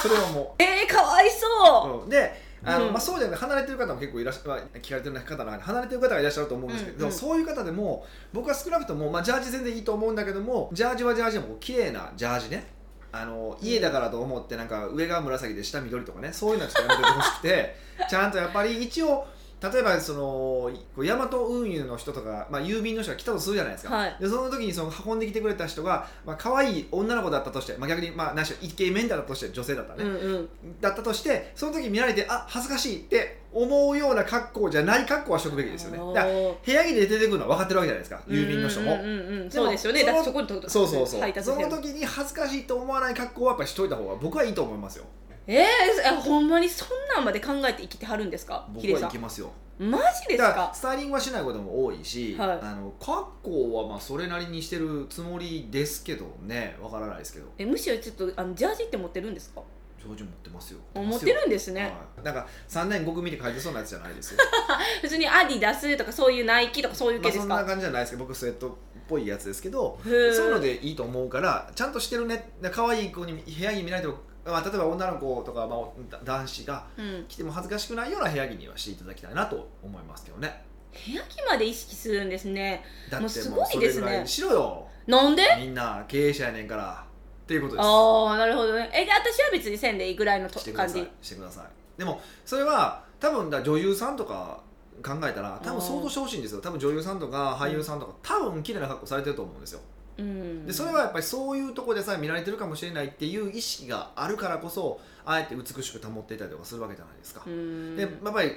[0.00, 2.92] それはも えー、かわいそうう、うん、であの、うん。
[2.92, 7.12] まあ、そうじゃなくて離れてる方も結構いらっしゃ、まあ、聞かれてる方の中で離れてる方がいらっしゃると思うんですけど、うんうん。
[7.12, 12.74] そういう方でも僕は少なくとも、まあ、ジャージ全然いいと思うんだけどもジャージはジャージでも綺麗なジャージね。
[13.12, 17.76] あの家だからと思ってなんか上が紫で下緑とかねそういうのはちょっとやめてほしくて
[18.10, 19.24] ちゃんとやっぱり一応
[19.72, 24.16] 例えばそのこうヤマト運輸の人とか、まあ、郵便の人が来たとするじゃないですか、はい。
[24.20, 30.48] でその時にその運んできてくれた人が、まあ可愛い女の子だったとして、まあ、逆に、まあ、何しろイケメンだったとして女性だったらね、うんうん。
[30.80, 35.98] だったとしてその時見られてあ恥ずかしいって思うような格好じゃない格好はしとくべきですよね。
[36.14, 39.42] だからお部屋着で出てくるのは分かってるわけじゃないですか郵便の人もうんうん。
[39.42, 40.04] うんそうですよね。
[40.04, 41.42] だってそこにとそうそうそう。
[41.42, 45.04] その時に恥ずかしいと思わない格好はやっぱりしといた方が僕はいいと思いますよ
[45.46, 45.64] えー、
[46.04, 48.66] えほんまにそんなんまで考えて生きてはるんですか？
[48.68, 49.10] 僕はいヒデさん。
[49.10, 49.50] けますよ。
[49.78, 52.58] マジですだかスタイリングはしないことも多いし、はい。
[52.62, 56.76] あの格好はまあそれなりにしてるつもりですけどね。
[56.80, 57.46] わからないですけど。
[57.58, 59.62] えむしろちょっとあのジャージって持ってるんですか？
[60.00, 60.80] ジョージ持ってますよ。
[60.94, 61.88] あ持ってるんですね、は
[62.22, 64.40] い、なんか3年5組で書いてそうなやつじゃないですよ。
[65.00, 68.72] 普通にアディダスとかそういうナイキとかそういうまあそんな系ですか、感じじゃないですけど僕スウェットっ
[69.08, 72.52] ぽいやつですけどそういうのでいいと思うからちゃんとしてるね。
[72.70, 80.64] 可愛い子に部屋着見られても、まあ、例えば女の子とか、まあ、男子がうん、着ても恥ずかしくないような部屋着にはしていただきたいなと思いますけどね。
[80.92, 82.84] 部屋着まで意識するんですね。
[83.10, 84.22] だってもうすごいですね。
[84.26, 84.86] しろよ。
[85.06, 85.42] なんで？
[85.58, 87.04] みんな経営者やねんから
[87.44, 87.84] っていうことです。
[87.84, 88.90] ああなるほどね。
[88.92, 91.02] えで私は別にせんでいいぐらいのとしてください。
[91.02, 91.26] 感じ？
[91.26, 91.98] してください。
[91.98, 94.60] でもそれは多分だ女優さんとか
[95.02, 96.60] 考えたら多分想像してほしいんですよ。
[96.60, 99.80] 多分女優さんとか俳優さんとか多分綺麗な格好されてると思うんですよ
[100.18, 100.66] うん。
[100.66, 107.96] でそれはやっぱりそういうところでさえ見られてるかもしれないっていう意識があるからこそあえて美しく保っていたりとかするわけじゃないですか、うん。
[107.96, 108.52] でやっぱり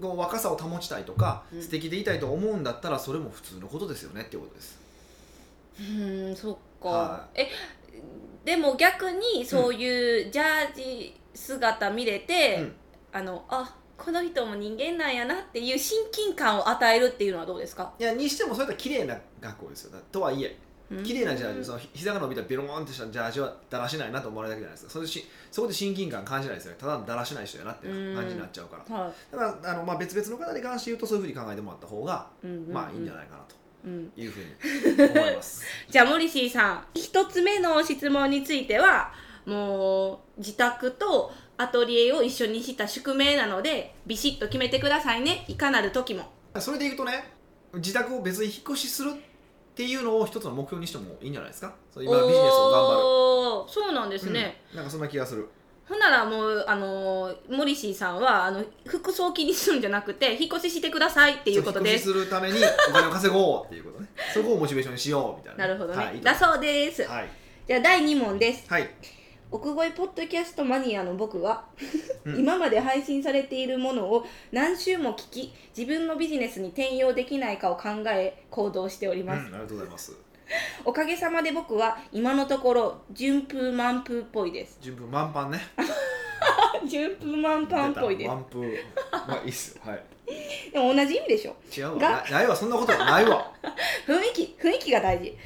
[0.00, 1.62] こう若さを保ちたいとか、うん。
[1.62, 4.80] 素敵でいたいと思うんだったらそれも普通のことですよねっていうことです。
[5.80, 5.82] う
[6.32, 7.48] んそっか、はえ
[8.44, 12.74] でも逆にそういうジャージ姿見れて、うん。
[13.14, 17.92] あのあこの人も人間なんやなっていう親近感を与えるっていうのはどうですか？
[17.98, 19.92] いやにしてもそれと綺麗な学校ですよ。
[19.92, 20.58] だとはいえ
[21.04, 24.92] 綺麗なジャージその膝が伸びたベローンってしたジャージはだらしないなと思われるだけじゃないですか。
[24.92, 26.78] それでしそこで親近感感じないですよね。
[26.80, 28.96] ただのだらしない人やなっていう感じになっちゃうから。
[28.96, 32.66] はだからあの、まあ、別々の方に関して言うとそういうふうに考えてもらった方が、い、うんうん。
[32.66, 35.64] うんまあいいんじゃないかなとうんいうふうに思います。
[35.88, 36.86] じゃあモリシーさん。
[36.94, 39.12] 一つ目の質問については
[39.46, 45.44] もう自宅とアトリエを一緒にした宿命なのでビシッと決めてくださいね。
[45.48, 46.30] いかなる時も。
[46.58, 47.32] それでいくとね
[47.74, 49.31] 自宅を別に引っ越しするって
[49.84, 51.74] いうのを一つの目標にしてもいいんじゃないですか？
[51.92, 55.48] そう今ビジネスを頑張おーそうなんでるすね、うんなんかそんな気がする。
[55.88, 62.58] ほんならもうあのーモリシーさんはあの服装気にするんじゃなくて引っ越ししてくださいっていうことそう引っです越しするために
[62.90, 64.08] お金を稼ごうっていうことね。
[64.32, 65.66] そこをモチベーションにしようみたいな。
[65.66, 67.02] なるほどね、はい、だ思そうです。
[67.04, 67.28] はい、
[67.66, 68.64] じゃあ第2問です。
[68.68, 68.88] はい
[69.52, 71.66] 奥越ポッドキャストマニアの僕は、
[72.24, 72.36] うん。
[72.40, 80.16] 今まで配信されているものを何週も聞き自分のビジネスに転用できないかを考え行動しておりうん、ます、ありがとうございます。
[80.86, 84.78] おかげさまで僕は今のところ順風満風っぽいです。
[84.80, 85.60] 順風満帆ね。
[86.88, 88.28] 順風満帆っぽいです。
[88.28, 89.76] 満風まあいいっす。
[89.76, 90.02] よはい。
[90.72, 91.54] でも同じ意味でしょ。
[91.76, 92.24] 違うわ。
[92.30, 92.56] ないわ。
[92.56, 93.52] そんなことはないわ。
[94.06, 95.36] 雰囲気雰囲気が大事。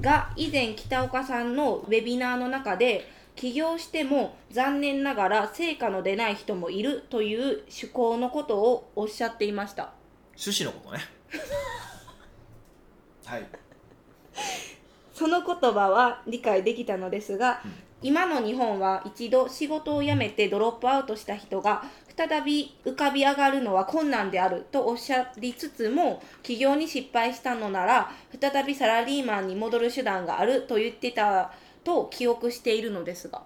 [0.00, 9.92] が以前北岡さんのウェビナーの中で起業しても残念ながら成果の出ない人もいるという趣向のことをおっしゃっていました。
[10.36, 11.00] 趣旨のことね。
[13.24, 13.46] はい。
[15.14, 17.72] その言葉は理解できたのですが、うん。
[18.04, 21.84] 今の日本は一度仕事を辞めてドロップアウトした人が
[22.16, 31.52] 再び浮かび上がるのは困難であるとおっしゃりつつも起業に失敗したのなら再びサラリーマンに戻る手段があると言ってた
[31.84, 33.42] と記憶しているのですが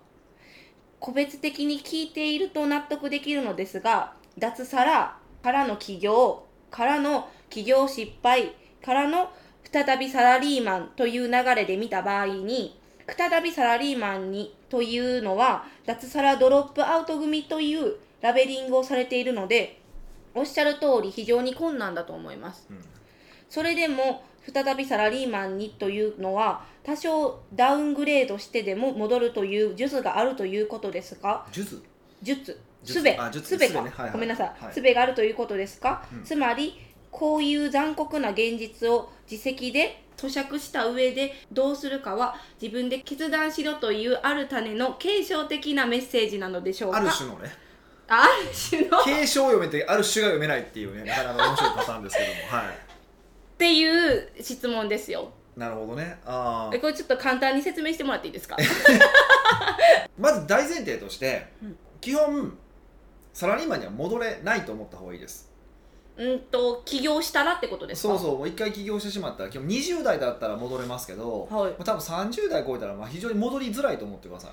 [1.00, 9.30] 個別的に聞いていると納得できるのですが脱サラからの起業からの起業失敗からの
[9.72, 19.80] 再びサラリーマンという流れで見た場合に再びサラリーマンにというのは脱サラドロップアウト組というラベリングをされているので
[20.34, 22.66] おっしゃる通り非常に困難だと思います。
[22.70, 22.84] うん。
[23.48, 24.22] それでも
[24.52, 31.82] 再びサラリーマンにというのは多少ダウングレードしてでも戻るという術があるということですが術？
[32.22, 32.42] 術。
[32.42, 32.60] 術。
[32.84, 32.94] 術。
[32.94, 33.30] すべか。
[33.30, 33.80] 術ね。
[33.80, 34.12] はいはい。
[34.12, 34.64] ごめんなさい。
[34.64, 34.72] はい。
[34.72, 36.24] すべがあるということですか、うん。
[36.24, 36.80] つまり
[37.10, 46.98] こういう残酷な現実を自責で咀嚼した上でどうするかは自分で決断しろというある種の継承的なメッセージなのでしょうか？
[46.98, 47.50] ある種のね。
[48.08, 49.00] あある種の？
[49.00, 52.62] っ継承を読めてある種が読めないっていうねなかなか面白いパターンですけども。
[52.62, 52.85] はい
[53.58, 53.86] てい
[54.18, 55.30] う質問ですよ。
[55.56, 56.18] なるほどね。
[56.24, 56.76] あー。
[56.76, 58.56] えこれちょっと簡単に説明してもらっていいですか？
[60.18, 61.78] まず大前提として、うん。
[62.00, 62.56] 基本
[63.32, 65.50] サラリーマンには戻れないと思った方がいいです。
[66.16, 68.14] うんと起業したらってことですか？
[68.14, 68.38] そうそう。
[68.38, 71.70] もう一回起業してしまったら基本20代だったら戻れますけど、はい。
[71.72, 74.50] まあ多分30代超えたらまあ非常に戻りづらいと思ってください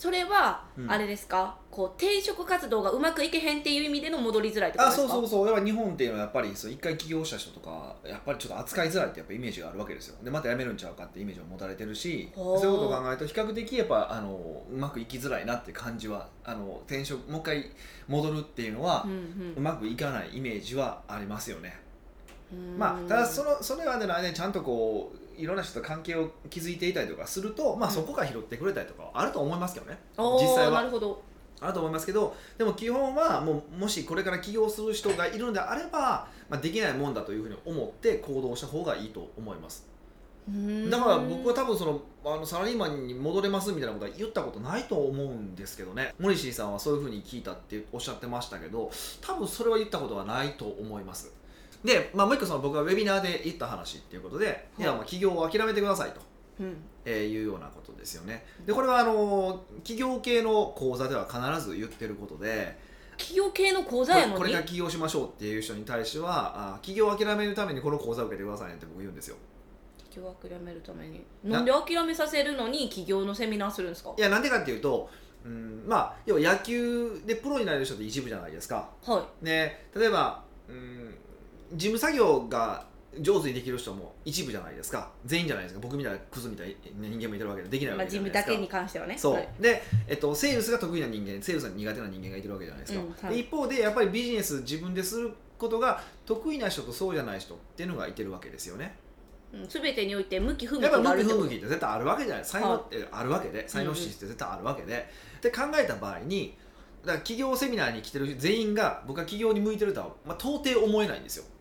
[0.00, 0.90] それは、うん。
[0.90, 1.58] あれですか？
[1.70, 5.08] こう転職活動がうまくいけへんっていう意味での戻りづらいってことあですか？
[5.12, 5.46] そうそうそう。
[5.46, 10.16] やっぱ日本っていうのはやっぱりそう一回起業した人とかやっぱりちょっと扱いづらいってやっぱイメージがあるわけですよ。
[10.24, 17.70] でまた辞めるんちゃうかってイメージを持たれてるしそういうことを考えると比較的やっぱあのうまくいきづらいなって感じはあの転職もう一回
[18.08, 21.78] 戻るっていうのはう、んうまくいかないイメージはありますよね。
[22.50, 22.78] うん。
[22.78, 27.94] まあただそのそれまでの間にちゃんとこういろんな人と関係を築いていたりとかすると、まあ、うん。
[27.94, 30.82] そこから拾ってくれたりとかはあると思いますけどね、実際は。
[30.82, 31.22] なるほど。
[31.60, 39.86] あると思いますけどでも基本はもうもしこれから起業する人がいるのであれば、まあ、できないもんだというふうに思って行動した方がいいと思います。
[40.90, 46.14] だから僕は多分そのあのサラリーマンに戻れますみたいなことは言ったことないと思うんですけどね。
[46.18, 51.32] モリシーさんはそういうふうに聞いたっておっしゃってましたけど多分それは言ったことはないと思います
[51.84, 56.20] で、まあ、もう一個その僕がウェビナーで言った話っていうことで、い、やまあ起業を諦めてくださいと。
[56.60, 56.76] うん。
[57.06, 58.44] えーいうようなことですよね。
[58.66, 62.76] でこれはあの企業系の講座では必ず言ってることで
[63.16, 64.38] 企業系の講座やのに？
[64.38, 69.36] これこれから起業しましょうっていう人に対してはあ起業を諦めるためにこの講座を受けてくださいねって僕言うんですよ。
[70.10, 71.24] 起業を諦めるために？
[71.42, 74.12] なんで諦めさせるのに起業のセミナーするんですか？
[74.18, 75.08] いやなんでかっていうと、
[75.46, 78.90] うん、まあ要は野球でプロになれる人って一部じゃないですか。
[79.06, 79.44] はい。
[79.44, 81.14] で例えば、うん、
[81.72, 82.86] 事務作業が
[83.18, 85.10] 上手にできる人も一部じゃないですか。
[85.24, 85.80] 全員じゃないですか。
[85.82, 87.68] 僕みたいなクズみたいな人間もいてるわけで。
[87.68, 89.18] できないまあ、わけじ事ゃないですか、務だけに関してはね。
[89.18, 89.48] そう、はい。
[89.60, 93.34] で、えっと、セールスが得意な人間セールスが苦手な人間がいてるわけじゃないですか、うんはい。
[93.34, 98.96] で一方でやっぱりビジネス自分ですることが得意な人とそうじゃない人っていうのがいてるわけですよね。
[99.52, 101.44] うん、全てにおいて向き不向きやっぱがあるってこと。
[101.44, 102.44] 向き不向きって絶対あるわけじゃない。
[102.44, 103.68] 才能ってあるわけで。
[103.68, 105.10] 才能資質って絶対あるわけで、
[105.42, 106.56] で考えた場合に
[107.02, 111.44] だから企業セミナーに来てる全員が僕は企業に向いてるとは、まあ、到底思えないんですよ。
[111.44, 111.59] うん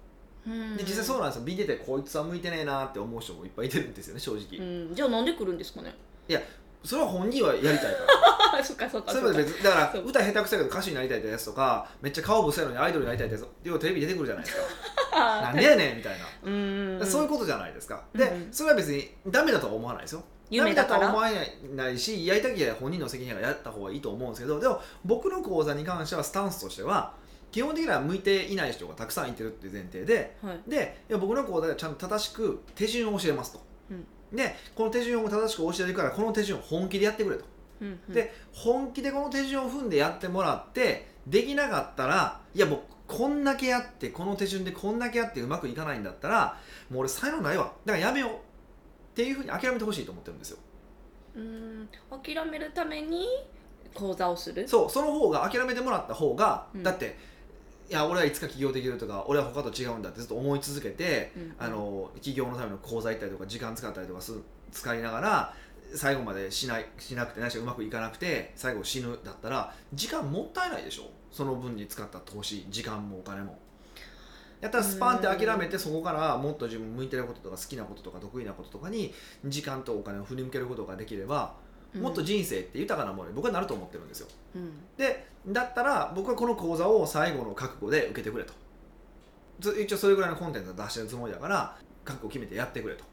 [0.78, 1.44] で実際そうなんですよ。
[1.44, 5.94] 見ててこいつは向いてねえなって思う人もいっぱいいてるんですよね正直、うん、じゃあなんで来るんですかね？
[6.84, 7.88] それは本人はやりたいか
[8.58, 8.64] ら。
[8.64, 9.34] そっかそっかそそっか。
[9.34, 14.64] れまで別にだから歌下手くそやけど歌手になりたいってやつとかめっちゃ顔ぶせやのにアイドルになりたいってやつっていうのテレビ出てくるじゃないですか
[15.14, 17.02] あ なんでやねんみたいな、うん。
[17.06, 18.04] そういうことじゃないですか。
[18.16, 18.54] で、うん。
[18.54, 20.24] それは別にダメだとは思わないですよ。
[20.50, 21.00] 夢だから？
[21.00, 21.40] ダメだとは思
[21.76, 27.14] わないしやりたきゃ本人の責任がやった方がいいと思うんですけどでも僕の講座に関してはスタンスとしては
[27.52, 30.70] 基本的には向いていない人がたくさんいてるっていう前提ではい。
[30.70, 33.62] でいや僕の講座ではちゃんと正しく手順を教えますと、
[34.32, 37.46] でこの手順を正しく教えるからこの手順を本気でやってくれと。
[37.82, 38.14] うんうん。
[38.14, 46.58] で本気でこの手順を踏んでやってもらってできなかったらいやもうこんだけやってこの手順でこんだけやってうまくいかないんだったら
[46.90, 47.72] もう俺才能ないわ。
[47.86, 48.34] だからやめようっ
[49.16, 50.58] ていうふうに諦めてほしいと思ってるんですよ。
[51.36, 51.90] うん。
[52.24, 53.26] 諦めるために
[53.94, 54.68] 講座をする？
[54.68, 56.84] そうその方が諦めてもらった方が、うん。
[56.84, 57.18] だって
[57.90, 61.56] いや俺はいつか起業できるとか俺は他と違うんだってずっと思い続けて、うん。
[61.58, 64.34] あの起業のための講座行ったりとか時間使ったりとかす
[64.72, 65.54] 使いながら
[65.96, 71.10] 最後までしないしなくてないしうまくいかなくて最後死ぬだったら時間もったいないでしょ。
[71.32, 73.58] その分に使った投資時間もお金も。
[74.62, 79.14] やったらスパンって諦めてそこからもっと自分向いてることとか好きなこととか得意なこととかに
[79.46, 81.56] 時間とお金を振り向けることができれば
[81.96, 84.28] もっと人生って豊かなものに僕はなると思ってるんですよ。
[84.56, 84.72] うん。
[84.98, 88.54] でだったら僕はこの講座を最後の覚悟で受けてくれと。
[89.60, 91.76] ず一応それぐらいのコンテンツを出してるつもりだから
[92.06, 93.04] 覚悟を決めてやってくれと。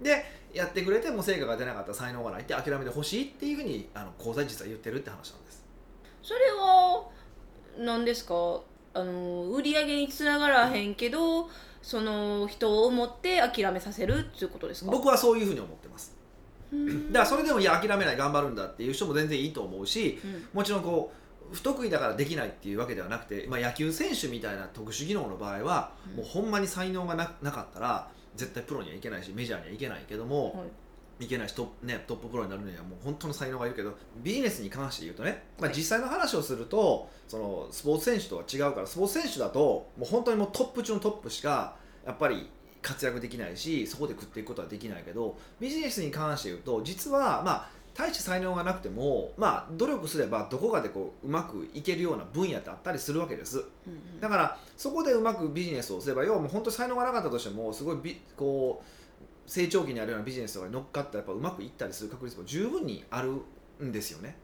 [0.00, 5.64] でやってくれても成果が出なかったら才能がないって諦めてほしいっていうふうにあの講座に実は言ってるって話なんです。
[6.22, 7.06] それは
[7.78, 8.34] 何ですか？
[8.92, 11.48] あの売り上げにつながらへんけど
[11.82, 14.90] その人を思って諦めさせるっていうことですか？
[14.90, 16.16] 僕はそういうふうに思ってます。
[16.72, 17.12] うん。
[17.12, 20.48] だからそれでもいや諦めない頑張るんだっていう人も全然いいと思うしうん。
[20.52, 21.16] もちろんこう
[21.52, 26.16] 不得意だからできないっていうわけではなくて、まあ、野球選手みたいな特殊技能の場合は、うん。
[26.16, 30.68] もうほんまに才能がななかったら絶対プロにはいけないしメジャーにはいけないけども、はい。
[31.20, 35.76] いけないしトね、トッププロになるにはもう本当の才能がいるけどビジネスに関して言うとね、まあ、はい。
[35.76, 39.60] 実際の話をするとそのスポーツ選手とは違うからスポーツ選手だと
[39.96, 42.50] もう本当にもうトップ中のトップしかやっぱり
[42.82, 53.64] 活躍できないしそこで食っていくことはできないけどビジネスに関して言うと実はまあ大して才能がなくてもまあ努力すればどこかでこううまくいけるような分野ってあったりするわけです。
[53.86, 63.32] うんだからそこでうまくビジネスをすれば要はもう本当に才能がなかったとしてもすごいビこう成長期にあるようなビジネスとかに乗っかってやっぱうまくいったりする確率も十分にある
[63.82, 64.36] んですよね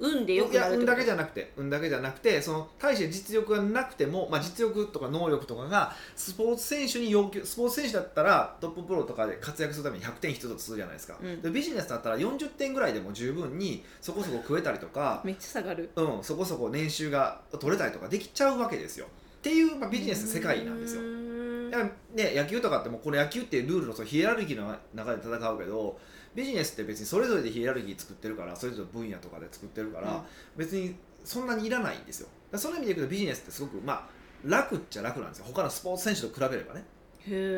[0.00, 11.42] 運でよくなる運だけじゃなくて運だけじゃなくてその大して実力がなくても、まあ、実力とか能力とかがスポーツ選手に要求スポーツ選手だったらトッププロとかで活躍するために100点必要だとするじゃないですか、うん。
[11.42, 15.90] でビジネスだったら40点ぐらいでも十分にそこそこ食えたりとか、めっちゃ下がる。
[15.96, 19.06] うん、そこそこ年収が取れたりとかできちゃうわけですよ。
[19.38, 21.02] っていう、まあ、ビジネスの世界なんですよ。
[21.02, 21.70] うーん。
[21.70, 21.90] だから
[22.24, 25.98] ね、野球とかってもうこの野球っていうルールのそのヒエラルキーの中で戦うけど
[26.38, 30.20] ビジネスって別にそれぞれでヒエラルキー作ってるからそれぞれ分野とかで作ってるから、うん。
[30.56, 32.28] 別にそんなにいらないんですよ。
[32.54, 34.08] その意味でいくとビジネスってすごくまあ
[34.44, 35.46] 楽っちゃ楽なんですよ。
[35.48, 36.84] 他のスポーツ選手と比べればね。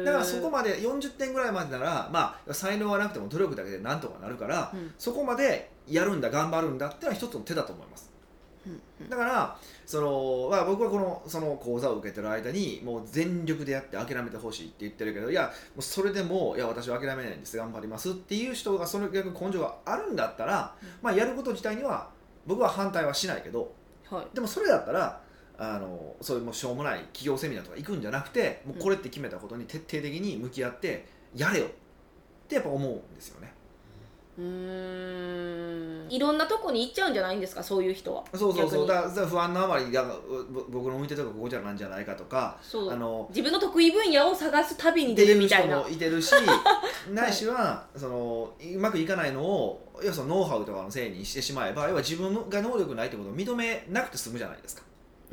[0.05, 4.95] だからそこまで40点ぐらいまでならまあ才能がなくても努力だけでなんとかなるから、うん。
[4.99, 8.10] そこまでやるんだ頑張るんだってのは一つの手だと思います
[9.09, 15.45] だからその、まあ、僕はこのその講座を受けてる間にもう全力でやって諦めてほしいって言ってるけどいや
[15.75, 22.11] もうそれでもいや私は諦めないんです頑張りますっていう人がその逆に根性があるんだったら、うんまあ、やること自体には
[22.47, 23.73] 僕は反対はしないけど
[24.11, 25.23] はいでもそれだったら
[25.59, 31.69] あのそういうもうしょうもない企業セミナーとか行くんじゃなくてもうこれって決めたことに徹底的に向き合ってやれよっ
[32.49, 33.53] てやっぱ思うんですよね。
[34.41, 36.11] うーん。
[36.11, 37.63] いろんなとこに行っちゃうんじゃないんですか？
[37.63, 38.25] そういう人は。
[38.35, 38.87] そうそうそう。
[38.89, 40.05] だからだ不安のあまりだ
[40.69, 45.79] 僕の向いてるとこここじゃなんじゃないかとかそうあの自分の得意分野を探す旅に出るみたいな。
[45.79, 46.33] もいてるし
[47.13, 54.83] ないしはそのうまくいかないのを要はそのノウハウとかのせいにしてしまえば要は自分が能力ないってことを認めなくて済むじゃないですか。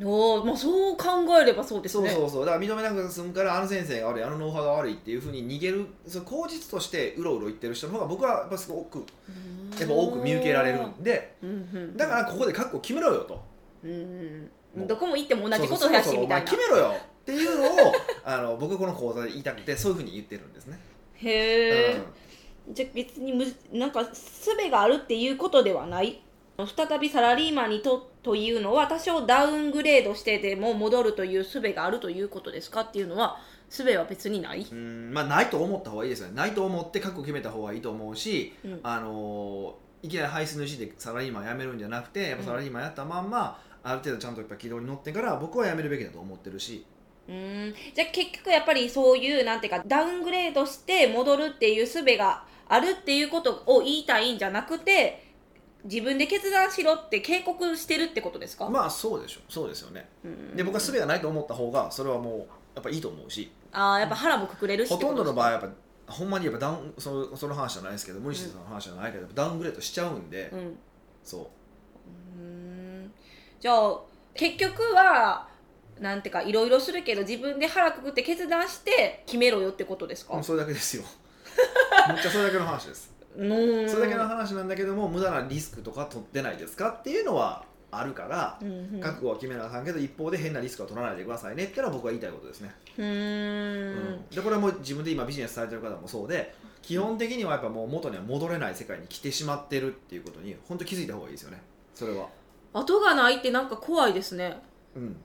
[0.00, 1.06] おーまあ、そう考
[1.40, 2.08] えればそうですね。
[2.10, 2.46] そうそうそう。
[2.46, 9.04] だから認めなくて済むからあの先生が悪いあのノウハウが悪いっていうふうに逃げるその口実としてうろうろ言ってる人の方が僕はやっぱすごく
[9.78, 13.42] やっぱ多く見受けられるんでうんうんだからここで覚悟決めろよと。
[13.82, 14.86] うんもう。
[14.86, 16.14] どこも行っても同じことそうそうそう。
[16.14, 17.92] やしみたいな決めろよっていうのを
[18.24, 20.78] あの僕はこの講座で言いたくてそういうふうに言ってるんですね。
[21.16, 22.00] へえ、
[22.68, 22.74] うん。
[22.74, 26.22] じゃあ別にむなんか術があるっていうことではない？
[26.76, 33.38] 再びサラリーマンにとというのは多少ダウングレードしてでも戻るという術があるということですかっていうのは
[33.70, 36.34] 術は別にない、うんまあないと思った方がいいですよね。
[36.34, 38.80] ないと思って覚悟決めた方がいいと思うし、うん。
[38.82, 46.84] あのーいきなり排出の意思でサラリーマン辞めるんじゃなくてやっぱサラリーマンやったまんま、ある程度ちゃんとやっぱ軌道に乗ってから僕は辞めるべきだと思ってるし。
[47.28, 47.74] うーん。
[47.94, 55.27] じゃあ結局やっぱりそういうなんていうかダウングレードして戻るっていう術があるっていうことを言いたいんじゃなくて
[55.84, 60.08] 自分で決断しろって警告してるってことですか、まあそうでしょそうですよね。
[60.24, 60.56] うん。
[60.56, 62.38] で僕は術がないと思った方がそれはもう
[62.74, 63.50] やっぱいいと思うし。
[63.72, 65.68] ああやっぱ腹もくくれるしほとんどの場合合やっぱ
[66.12, 70.58] ほんまにやっぱダウンそのその話じゃないですけど無理してその話じゃないけど、ダウングレードしちゃうんで、うん。
[70.68, 70.74] う
[71.22, 71.50] そ
[72.38, 72.40] う。
[72.40, 73.12] ーん。
[73.60, 73.98] じゃあ
[74.34, 75.46] 結局は
[76.00, 80.34] なんていうかいろいろするけど自分で腹くくって決断して決めろよってことですか？
[80.34, 81.02] もうそれだけですよ。
[82.08, 89.00] めっちゃそれだけの話ですそれだけの話なんだけども無駄なリスクとか取ってないですかっていうのはあるから、うんうん。
[89.00, 93.90] 覚悟は決めなあかんけど一方で変なリスクは取らないでくださいねってのは僕が言いたいことですね、うん。
[94.16, 94.24] ん。
[94.28, 101.62] でこれはもう自分で今ビジネスされてる方もそうで基本的にはやっぱもう元には戻れない世界に来てしまってるっていうことに本当気づいた方がいいですよね
[101.94, 102.28] それは
[102.72, 104.58] 後がないってなんか怖いですね
[104.96, 105.16] うん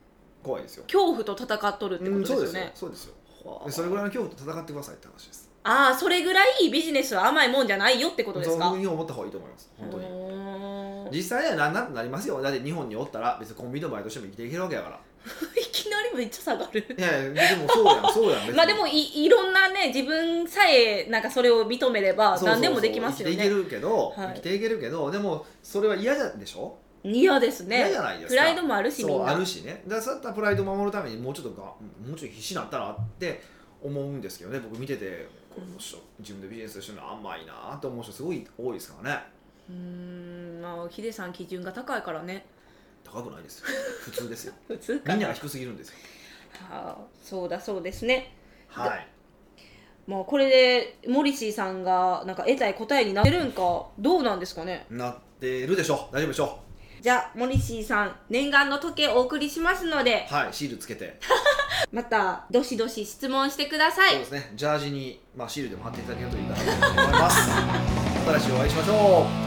[0.42, 3.23] 怖いですよ恐怖と戦っとるってことですよね、そうですよはあ
[3.66, 5.50] でそれぐらいの恐怖と戦ってくださいって話です。
[5.66, 8.66] ああそれぐらいビジネスは甘いもんじゃないよってことですか？
[8.68, 10.04] そういうふうに思った方がいいと思います本当に。
[11.12, 12.40] 実際にはなんなんとなりますよ。
[12.42, 15.00] だって日本におったら別にコンビニのバイトしても生きていけるわけやから。
[15.56, 16.80] いきなりめっちゃ下がる。
[16.98, 18.54] いやいやでもそうやんそうやん。
[18.56, 24.28] まあでもいいろんなね自分さえなんかそれを認めれば何でもできますよ生きていけねるけど、はい。
[24.28, 26.76] 生きていけるけどでもそれは嫌だでしょ？
[27.04, 27.76] 嫌ですね。
[27.76, 28.40] 嫌じゃないですか。
[28.40, 29.82] プライドもあるしみなそうんあるしね。
[29.86, 31.76] だからそうやったらプライドを守るためにもうちょっとがも
[32.06, 33.42] うちょっと必死になったらって
[33.82, 34.60] 思うんですけどね。
[34.60, 39.22] 僕見ててこの人自分でビジネスしてるの甘いなって思う人すごい多いですからね。
[39.68, 42.46] うーんまあヒデさん基準が高いからね。
[43.04, 43.66] 高くないですよ。
[44.04, 44.54] 普通ですよ。
[44.66, 45.08] 普通か。
[45.10, 45.96] なみんなが低すぎるんですよ。
[46.70, 48.34] はあそうだそうですね。
[48.68, 49.06] はい。
[50.06, 54.86] もうこれでモリシーさんがなんか得たい答えになってるんかどうなんですかね。
[54.90, 56.14] なってるでしょう。
[56.14, 56.63] 大丈夫でしょ
[57.04, 60.26] じゃあモリシーさん念願の時計お送りしますので。
[60.30, 61.20] うはいシールつけて。
[61.92, 64.12] またどしどし質問してください。
[64.12, 64.52] そうですね。
[64.54, 67.50] ジャージに、まあ、シールでも貼っていただけるといいかなと思います。
[67.50, 69.43] また来週お会いしましょう